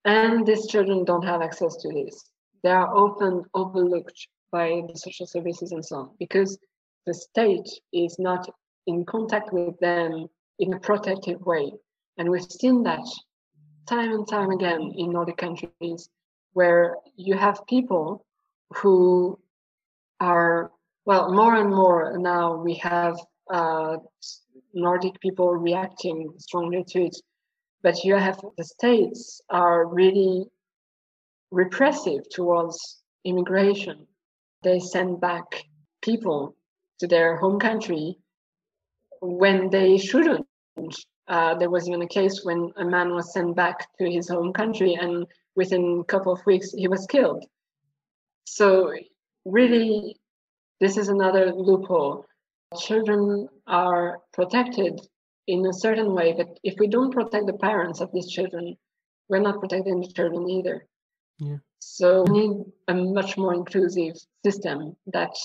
[0.03, 2.30] And these children don't have access to this.
[2.61, 6.60] They are often overlooked by the social services and so on because
[7.07, 8.47] the state is not
[8.85, 10.27] in contact with them
[10.60, 11.72] in a protective way.
[12.17, 13.05] And we've seen that
[13.87, 16.09] time and time again in Nordic countries
[16.53, 18.25] where you have people
[18.69, 19.37] who
[20.19, 20.71] are,
[21.05, 23.17] well, more and more now we have
[23.51, 23.97] uh,
[24.73, 27.17] Nordic people reacting strongly to it.
[27.83, 30.45] But you have the states are really
[31.51, 34.07] repressive towards immigration.
[34.63, 35.45] They send back
[36.01, 36.55] people
[36.99, 38.17] to their home country
[39.21, 40.47] when they shouldn't.
[41.27, 44.53] Uh, there was even a case when a man was sent back to his home
[44.53, 45.26] country, and
[45.56, 47.45] within a couple of weeks he was killed.
[48.45, 48.93] So,
[49.45, 50.18] really,
[50.80, 52.26] this is another loophole
[52.76, 54.99] children are protected
[55.47, 58.77] in a certain way, but if we don't protect the parents of these children,
[59.30, 60.88] we're not protecting the children either.
[61.39, 61.57] Yeah.
[61.80, 65.35] So we need a much more inclusive system that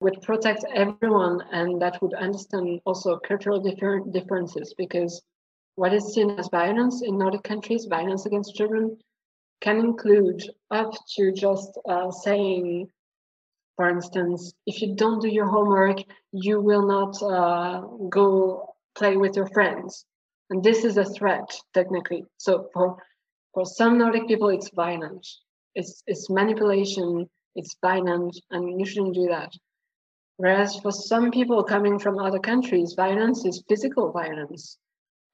[0.00, 5.22] would protect everyone and that would understand also cultural differ- differences because
[5.76, 8.96] what is seen as violence in Nordic countries, violence against children,
[9.60, 12.88] can include up to just uh, saying,
[13.76, 15.98] for instance, if you don't do your homework,
[16.32, 20.04] you will not uh, go play with your friends.
[20.50, 22.24] And this is a threat, technically.
[22.36, 22.96] So for
[23.54, 25.26] for some Nordic people, it's violent.
[25.74, 27.28] It's it's manipulation.
[27.56, 29.52] It's violent, and you shouldn't do that.
[30.36, 34.78] Whereas for some people coming from other countries, violence is physical violence,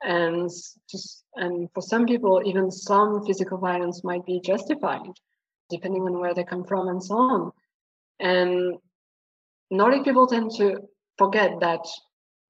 [0.02, 0.50] and
[0.90, 5.12] just and for some people, even some physical violence might be justified,
[5.70, 7.52] depending on where they come from and so on.
[8.18, 8.78] And
[9.70, 10.82] Nordic people tend to
[11.16, 11.86] forget that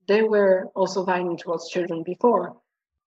[0.08, 2.56] they were also violent towards children before,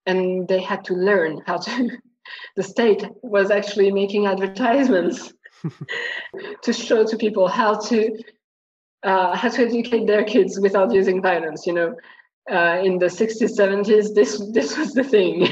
[0.06, 1.90] and they had to learn how to
[2.56, 5.34] the state was actually making advertisements
[6.64, 8.18] to show to people how to
[9.04, 11.66] uh, how to educate their kids without using violence.
[11.66, 11.96] You know,
[12.52, 15.48] uh, in the 60s, 70s, this this was the thing.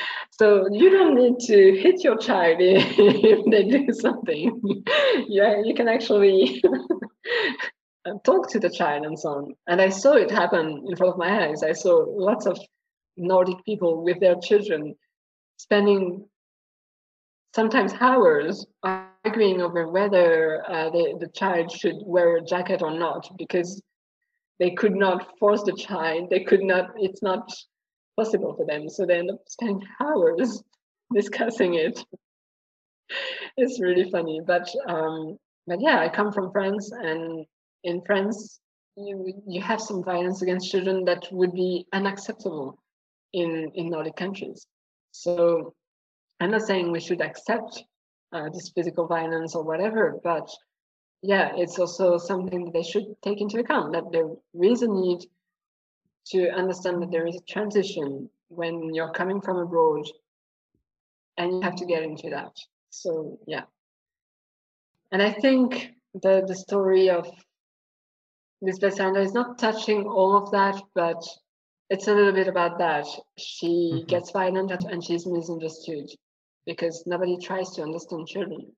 [0.30, 4.60] so you don't need to hit your child if they do something.
[5.28, 6.62] yeah, you can actually.
[8.24, 9.54] talk to the child and so on.
[9.68, 11.62] And I saw it happen in front of my eyes.
[11.62, 12.58] I saw lots of
[13.18, 14.94] Nordic people with their children
[15.58, 16.24] spending
[17.54, 18.66] sometimes hours
[19.24, 23.82] arguing over whether uh, the, the child should wear a jacket or not because
[24.58, 27.50] they could not force the child they could not it's not
[28.16, 28.88] possible for them.
[28.88, 30.62] So they end up spending hours
[31.14, 32.04] discussing it.
[33.56, 35.36] It's really funny but um
[35.66, 37.44] but yeah i come from france and
[37.84, 38.60] in france
[38.96, 42.78] you you have some violence against children that would be unacceptable
[43.32, 44.66] in in nordic countries.
[45.12, 45.74] So
[46.40, 47.84] I'm not saying we should accept
[48.32, 50.48] uh, this physical violence or whatever, but
[51.22, 54.28] yeah, it's also something that they should take into account that there
[54.62, 55.20] is a need
[56.26, 60.06] to understand that there is a transition when you're coming from abroad
[61.36, 62.52] and you have to get into that.
[62.90, 63.64] So yeah.
[65.12, 67.28] And I think the the story of
[68.62, 71.22] Lisbeth Salander is not touching all of that, but
[71.88, 73.06] it's a little bit about that.
[73.36, 74.06] She mm-hmm.
[74.06, 76.10] gets violent and she's misunderstood
[76.66, 78.72] because nobody tries to understand children.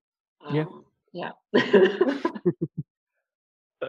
[0.47, 0.65] Um, yeah.
[1.13, 1.33] Yeah.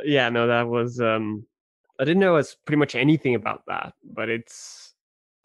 [0.04, 1.46] yeah, no, that was um
[2.00, 4.94] I didn't know as pretty much anything about that, but it's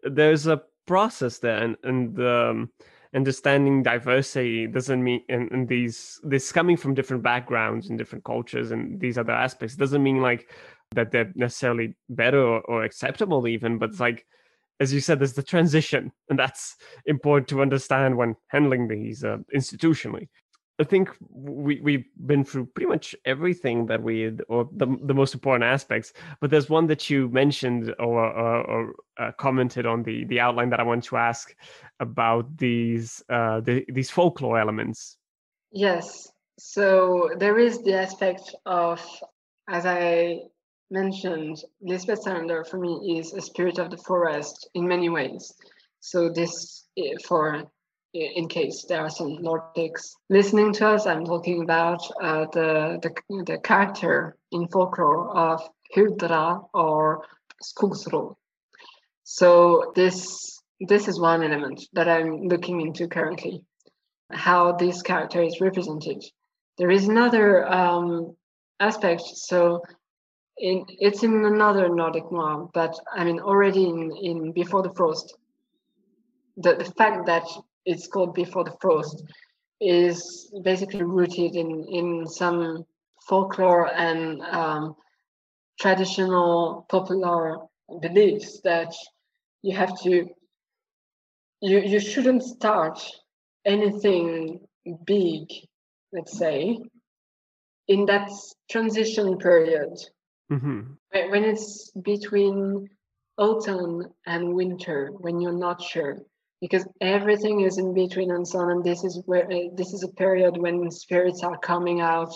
[0.03, 2.71] there's a process there and, and um
[3.15, 8.71] understanding diversity doesn't mean and, and these this coming from different backgrounds and different cultures
[8.71, 10.51] and these other aspects doesn't mean like
[10.93, 14.25] that they're necessarily better or, or acceptable even but it's like
[14.79, 16.75] as you said there's the transition and that's
[17.05, 20.27] important to understand when handling these uh, institutionally
[20.79, 25.33] I think we we've been through pretty much everything that we or the the most
[25.33, 26.13] important aspects.
[26.39, 30.69] But there's one that you mentioned or or, or uh, commented on the the outline
[30.69, 31.53] that I want to ask
[31.99, 35.17] about these uh, the, these folklore elements.
[35.73, 36.31] Yes.
[36.57, 39.05] So there is the aspect of,
[39.69, 40.39] as I
[40.91, 45.53] mentioned, Lisbeth Salander for me is a spirit of the forest in many ways.
[45.99, 47.63] So this eh, for
[48.13, 53.43] in case there are some Nordics listening to us, I'm talking about uh, the, the,
[53.45, 55.61] the character in folklore of
[55.95, 57.25] Huldra or
[57.63, 58.35] Skogsrå.
[59.23, 63.63] So this this is one element that I'm looking into currently,
[64.31, 66.23] how this character is represented.
[66.77, 68.37] There is another um,
[68.79, 69.21] aspect.
[69.21, 69.83] So
[70.59, 75.35] in, it's in another Nordic noir, but I mean already in, in Before the Frost,
[76.57, 77.45] the, the fact that
[77.85, 79.23] it's called Before the Frost,
[79.81, 82.85] is basically rooted in, in some
[83.27, 84.95] folklore and um,
[85.79, 87.57] traditional popular
[88.01, 88.93] beliefs that
[89.61, 90.27] you have to
[91.61, 92.99] you you shouldn't start
[93.65, 94.59] anything
[95.05, 95.47] big
[96.13, 96.77] let's say
[97.87, 98.29] in that
[98.69, 99.91] transition period
[100.51, 100.81] mm-hmm.
[101.11, 102.89] when it's between
[103.37, 106.17] autumn and winter when you're not sure
[106.61, 110.03] because everything is in between and so on and this is where uh, this is
[110.03, 112.33] a period when spirits are coming out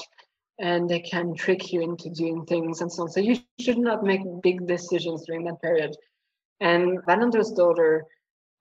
[0.60, 4.04] and they can trick you into doing things and so on so you should not
[4.04, 5.94] make big decisions during that period
[6.62, 8.06] and Wallander's daughter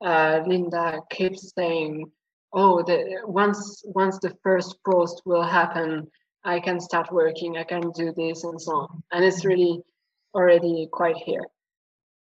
[0.04, 2.10] uh, linda keeps saying
[2.52, 6.10] oh the once once the first frost will happen
[6.44, 9.02] i can start working i can do this and so on.
[9.12, 9.82] And it's really
[10.34, 11.44] already quite here.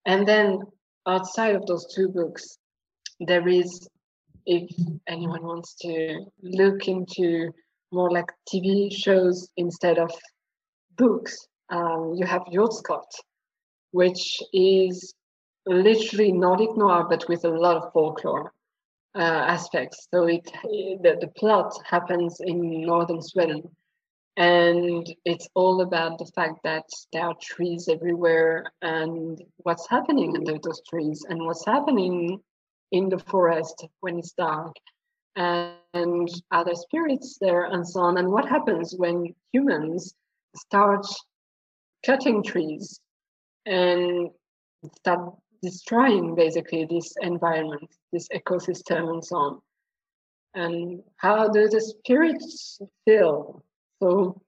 [0.04, 0.60] And then
[1.06, 2.58] outside of those two books
[3.20, 3.88] there is
[4.46, 4.70] if
[5.06, 7.52] anyone wants to look into
[7.92, 10.10] more like TV shows instead of
[10.96, 13.10] books, um, you have Jordskott,
[13.92, 15.14] which is
[15.66, 18.52] literally Nordic noir, but with a lot of folklore
[19.14, 20.08] uh, aspects.
[20.12, 23.62] So it the, the plot happens in northern Sweden,
[24.36, 30.58] and it's all about the fact that there are trees everywhere and what's happening under
[30.58, 32.40] those trees and what's happening
[32.92, 34.74] in the forest when it's dark
[35.36, 38.18] and other spirits there and so on.
[38.18, 40.14] And what happens when humans
[40.56, 41.06] start
[42.04, 43.00] cutting trees
[43.66, 44.30] and
[44.96, 49.60] start destroying basically this environment this ecosystem and so on?
[50.54, 53.62] And how do the spirits feel
[54.02, 54.42] so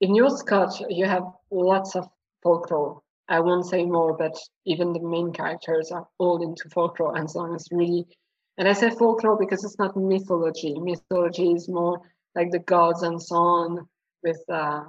[0.00, 1.22] in Jordskott, you have
[1.52, 2.08] lots of
[2.42, 3.00] folklore.
[3.28, 7.40] I won't say more, but even the main characters are all into folklore, and so
[7.40, 7.54] on.
[7.54, 8.08] It's really,
[8.56, 10.74] and I say folklore because it's not mythology.
[10.80, 12.00] Mythology is more
[12.34, 13.88] like the gods and so on,
[14.24, 14.82] with uh,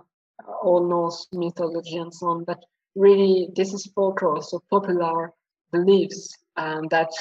[0.64, 2.45] Old Norse mythology and so on.
[2.45, 2.64] But
[2.95, 5.34] really, this is folklore, so popular
[5.72, 7.11] beliefs um, that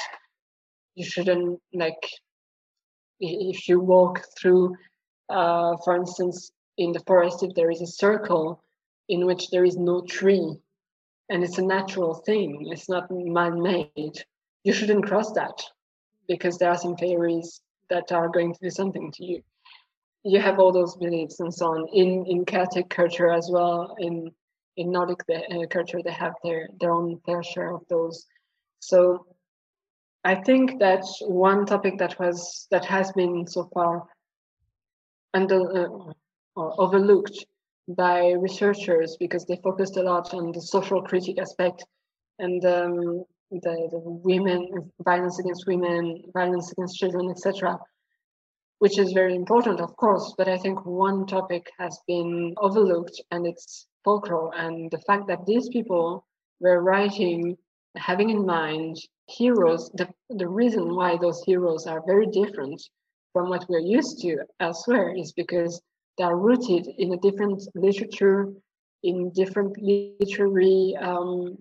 [0.95, 2.03] you shouldn't like.
[3.19, 4.75] If you walk through,
[5.29, 8.63] uh, for instance, in the forest if there is a circle
[9.07, 10.57] in which there is no tree
[11.29, 14.17] and it's a natural thing it's not man-made
[14.63, 15.61] you shouldn't cross that
[16.27, 19.41] because there are some fairies that are going to do something to you.
[20.23, 24.31] You have all those beliefs and so on in in celtic culture as well in
[24.77, 28.25] in nordic uh, culture they have their their own fair share of those.
[28.79, 29.25] So
[30.25, 34.03] i think that one topic that was that has been so far
[35.33, 36.13] under uh,
[36.77, 37.45] overlooked
[37.87, 41.83] by researchers because they focused a lot on the social critic aspect
[42.37, 47.79] and um, the, the women violence against women violence against children etc
[48.77, 53.47] which is very important of course but i think one topic has been overlooked and
[53.47, 56.25] it's folklore and the fact that these people
[56.59, 57.57] were writing
[57.97, 58.95] having in mind
[59.27, 62.81] heroes the, the reason why those heroes are very different
[63.33, 65.81] from what we're used to elsewhere is because
[66.19, 68.51] they are rooted in a different literature,
[69.03, 71.57] in different literary um,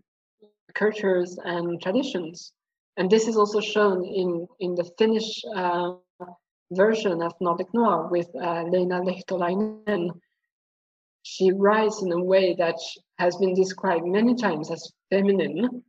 [0.74, 2.52] cultures and traditions.
[2.96, 5.92] And this is also shown in, in the Finnish uh,
[6.72, 10.10] version of Nordic Noir with uh, Leena Lehtolainen.
[11.22, 12.78] She writes in a way that
[13.20, 15.84] has been described many times as feminine.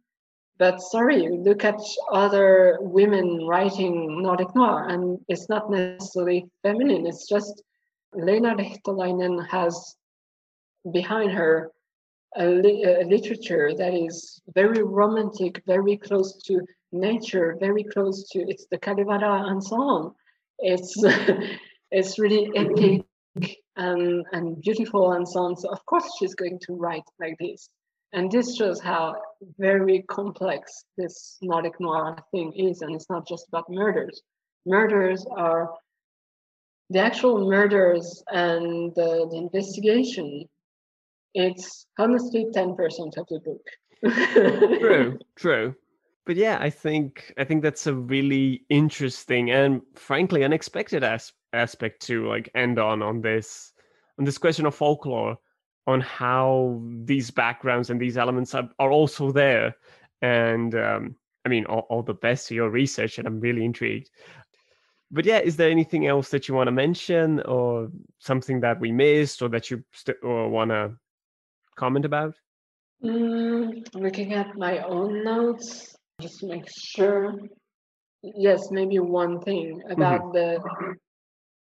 [0.59, 1.79] But sorry, look at
[2.11, 7.63] other women writing Nordic Noir, and it's not necessarily feminine, it's just
[8.13, 9.95] Leena Lehtolainen has
[10.91, 11.71] behind her
[12.35, 16.61] a, li- a, literature that is very romantic, very close to
[16.91, 20.15] nature, very close to it's the Kalevala and so on.
[20.59, 20.95] It's
[21.91, 23.05] it's really epic
[23.75, 25.55] and and beautiful and so on.
[25.57, 27.69] So of course she's going to write like this.
[28.11, 29.21] And this shows how
[29.59, 34.21] very complex this Nordic noir thing is, and it's not just about murders.
[34.65, 35.75] Murders are
[36.89, 40.45] the actual murders and the, the investigation,
[41.33, 43.65] it's honestly 10% of the book.
[44.79, 45.75] true, true.
[46.25, 52.03] But yeah, I think I think that's a really interesting and frankly unexpected as- aspect
[52.03, 53.73] to like end on on this
[54.19, 55.37] on this question of folklore
[55.87, 59.75] on how these backgrounds and these elements are, are also there
[60.21, 64.11] and um, I mean, all, all, the best to your research, and I'm really intrigued
[65.11, 68.91] but yeah, is there anything else that you want to mention or something that we
[68.91, 70.93] missed or that you st- or want to
[71.75, 72.35] comment about?
[73.03, 77.33] Mm, looking at my own notes, just to make sure.
[78.21, 80.91] Yes, maybe one thing about mm-hmm.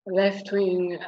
[0.07, 0.99] the left wing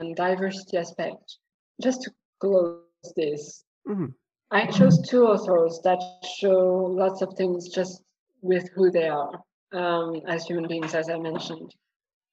[0.00, 1.38] and diversity aspect.
[1.82, 2.10] Just to
[2.40, 2.82] close
[3.16, 4.06] this, mm-hmm.
[4.50, 6.00] I chose two authors that
[6.38, 8.02] show lots of things just
[8.42, 9.32] with who they are
[9.72, 11.74] um, as human beings, as I mentioned.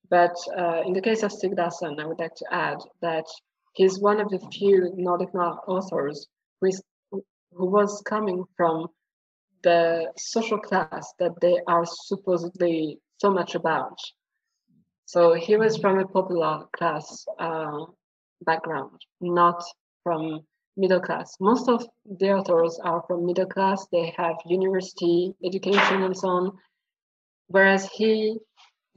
[0.09, 3.25] But uh, in the case of Stieg Larsson, I would like to add that
[3.73, 6.27] he's one of the few Nordic authors
[6.59, 8.87] who, is, who was coming from
[9.63, 13.97] the social class that they are supposedly so much about.
[15.05, 17.85] So he was from a popular class uh,
[18.41, 19.63] background, not
[20.03, 20.41] from
[20.77, 21.35] middle class.
[21.39, 26.51] Most of the authors are from middle class, they have university education and so on.
[27.47, 28.37] Whereas he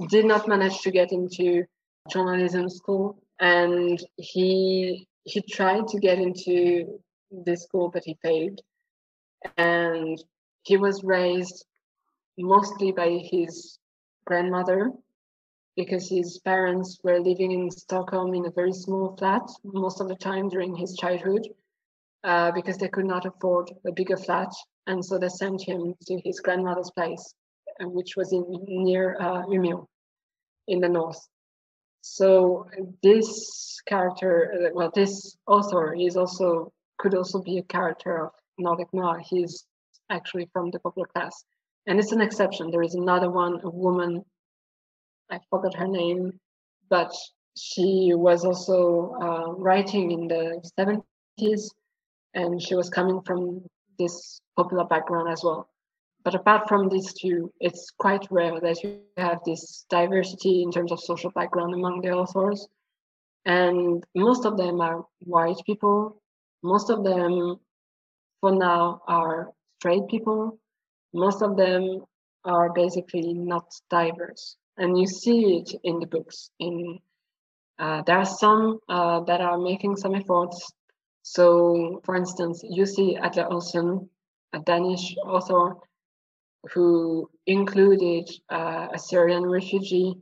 [0.07, 1.65] did not manage to get into
[2.09, 7.01] journalism school and he he tried to get into
[7.31, 8.61] this school but he failed
[9.57, 10.23] and
[10.63, 11.67] he was raised
[12.39, 13.79] mostly by his
[14.25, 14.93] grandmother
[15.77, 20.17] because his parents were living in Stockholm in a very small flat most of the
[20.17, 21.47] time during his childhood
[22.25, 24.53] uh, because they could not afford a bigger flat.
[24.89, 27.35] And so they sent him to his grandmother's place,
[27.81, 29.87] which was in near uh, Umeå
[30.67, 31.21] in the north.
[32.01, 32.69] So
[33.03, 38.93] this character, uh, well, this author is also could also be a character of Nordic
[38.93, 39.21] noir.
[39.21, 39.65] He's
[40.11, 41.45] actually from the popular class,
[41.87, 42.71] and it's an exception.
[42.71, 44.25] There is another one, a woman.
[45.31, 46.41] I forgot her name,
[46.89, 47.13] but
[47.57, 51.71] she was also uh, writing in the 70s,
[52.35, 53.63] and she was coming from
[53.99, 55.69] this popular background as well.
[56.29, 60.93] But apart from these two, it's quite rare that you have this diversity in terms
[60.93, 62.69] of social background among the authors.
[63.47, 66.21] And most of them are white people.
[66.63, 67.59] Most of them,
[68.43, 70.59] for now, are straight people.
[71.15, 72.05] Most of them
[72.45, 74.57] are basically not diverse.
[74.77, 76.51] And you see it in the books.
[76.59, 76.99] In
[77.79, 80.71] uh, there are some uh, that are making some efforts.
[81.23, 84.11] So, for instance, you see Adler-Olsen,
[84.53, 85.79] a Danish author,
[86.73, 90.15] who included uh, a Syrian refugee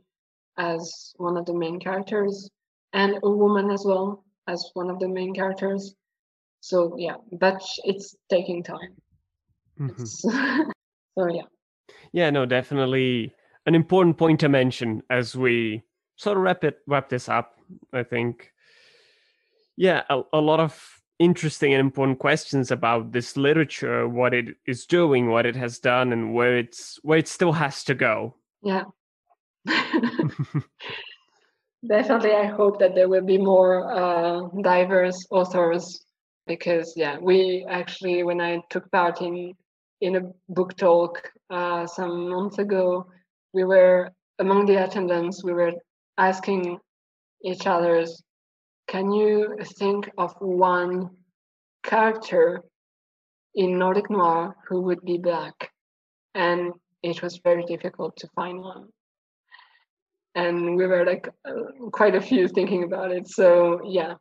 [0.57, 2.49] as one of the main characters
[2.93, 5.95] and a woman as well as one of the main characters.
[6.61, 8.95] So yeah, but it's taking time.
[9.79, 10.05] Mm-hmm.
[11.17, 11.43] so yeah.
[12.11, 13.33] Yeah, no, definitely
[13.65, 15.83] an important point to mention as we
[16.15, 17.59] sort of wrap it wrap this up.
[17.93, 18.51] I think.
[19.75, 24.85] Yeah, a, a lot of interesting and important questions about this literature, what it is
[24.85, 28.35] doing, what it has done, and where it's where it still has to go.
[28.61, 28.83] Yeah.
[31.87, 36.03] Definitely, I hope that there will be more uh, diverse authors
[36.47, 39.53] because, yeah, we actually, when I took part in
[40.01, 43.07] in a book talk uh, some months ago,
[43.53, 45.73] we were among the attendants, we were
[46.17, 46.79] asking
[47.43, 48.23] each other's
[48.87, 51.09] can you think of one
[51.83, 52.63] character
[53.55, 55.71] in Nordic noir who would be black?
[56.33, 56.73] And
[57.03, 58.87] it was very difficult to find one.
[60.35, 63.27] And we were like uh, quite a few thinking about it.
[63.27, 64.13] So, yeah,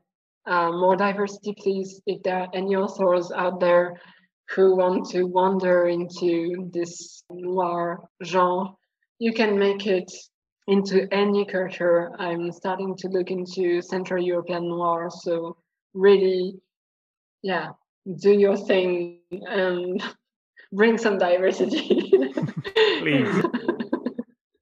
[0.47, 2.01] uh, more diversity, please.
[2.07, 4.01] If there are any authors out there
[4.51, 8.73] who want to wander into this noir genre,
[9.19, 10.11] you can make it
[10.67, 12.13] into any culture.
[12.19, 15.57] I'm starting to look into Central European noir, so
[15.95, 16.61] really,
[17.43, 17.71] yeah,
[18.21, 20.03] do your thing and
[20.73, 22.13] bring some diversity.
[23.01, 23.45] Please.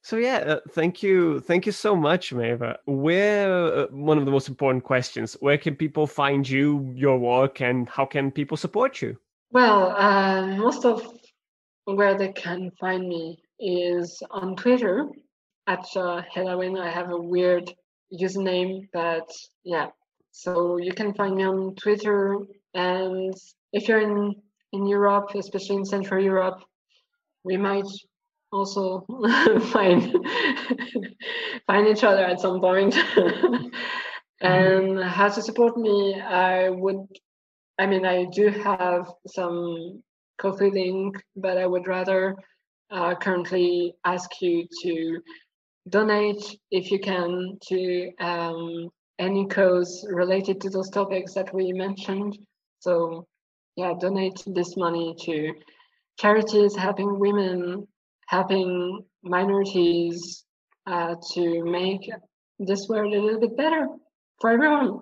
[0.04, 2.76] So yeah, uh, thank you, thank you so much, Maeva.
[2.84, 7.62] Where uh, one of the most important questions: Where can people find you, your work,
[7.62, 9.16] and how can people support you?
[9.50, 11.10] Well, uh, most of
[11.86, 15.08] where they can find me is on Twitter
[15.66, 16.80] at uh, Hellawyn.
[16.80, 17.72] I have a weird
[18.12, 19.30] username, but
[19.64, 19.88] yeah.
[20.32, 22.38] So you can find me on Twitter,
[22.74, 23.34] and
[23.72, 24.34] if you're in
[24.72, 26.60] in Europe, especially in Central Europe,
[27.44, 27.86] we might
[28.52, 29.06] also
[29.72, 30.16] find
[31.66, 32.96] find each other at some point.
[34.40, 37.06] and how to support me, I would.
[37.78, 40.02] I mean, I do have some
[40.38, 42.36] Ko-fi link, but I would rather
[42.90, 45.20] uh, currently ask you to
[45.88, 48.88] donate if you can to um,
[49.18, 52.38] any cause related to those topics that we mentioned.
[52.80, 53.26] So,
[53.76, 55.54] yeah, donate this money to
[56.18, 57.86] charities helping women,
[58.26, 60.44] helping minorities
[60.86, 62.10] uh, to make
[62.58, 63.88] this world a little bit better
[64.40, 65.00] for everyone.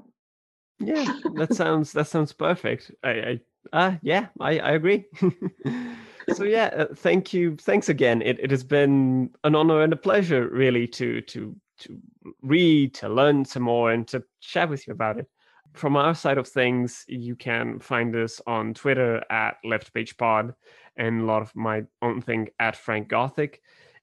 [0.78, 1.04] Yeah,
[1.36, 2.90] that sounds that sounds perfect.
[3.04, 3.40] I, I
[3.72, 5.04] uh, yeah, I, I agree.
[6.34, 7.56] so yeah, uh, thank you.
[7.56, 8.22] Thanks again.
[8.22, 11.98] It it has been an honor and a pleasure, really, to to to
[12.42, 15.26] read, to learn some more, and to chat with you about it.
[15.74, 20.54] From our side of things, you can find us on Twitter at Left Page Pod,
[20.96, 23.60] and a lot of my own thing at Frank Gothic,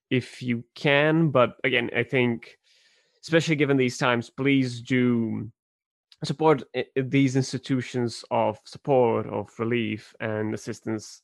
[0.10, 1.30] if you can.
[1.30, 2.58] But again, I think,
[3.22, 5.52] especially given these times, please do
[6.24, 11.22] support eh, these institutions of support, of relief, and assistance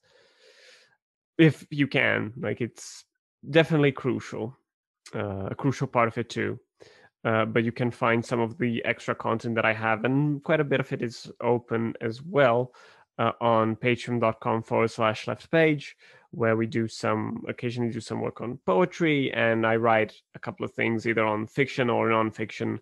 [1.38, 2.34] if you can.
[2.38, 3.06] Like it's
[3.50, 4.58] definitely crucial,
[5.14, 6.60] uh, a crucial part of it too.
[7.24, 10.60] Uh, but you can find some of the extra content that I have, and quite
[10.60, 12.72] a bit of it is open as well
[13.18, 15.96] uh, on patreon.com forward slash left page,
[16.30, 20.66] where we do some occasionally do some work on poetry, and I write a couple
[20.66, 22.78] of things either on fiction or nonfiction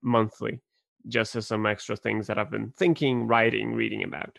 [0.00, 0.60] monthly,
[1.06, 4.38] just as some extra things that I've been thinking, writing, reading about.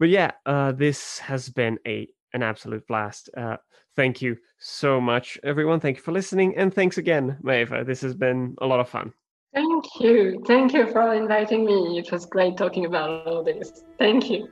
[0.00, 3.30] But yeah, uh, this has been a an absolute blast.
[3.36, 3.56] Uh,
[3.96, 5.80] thank you so much, everyone.
[5.80, 6.56] Thank you for listening.
[6.56, 7.86] And thanks again, Maeva.
[7.86, 9.12] This has been a lot of fun.
[9.54, 10.42] Thank you.
[10.46, 11.98] Thank you for inviting me.
[11.98, 13.84] It was great talking about all this.
[13.98, 14.48] Thank you.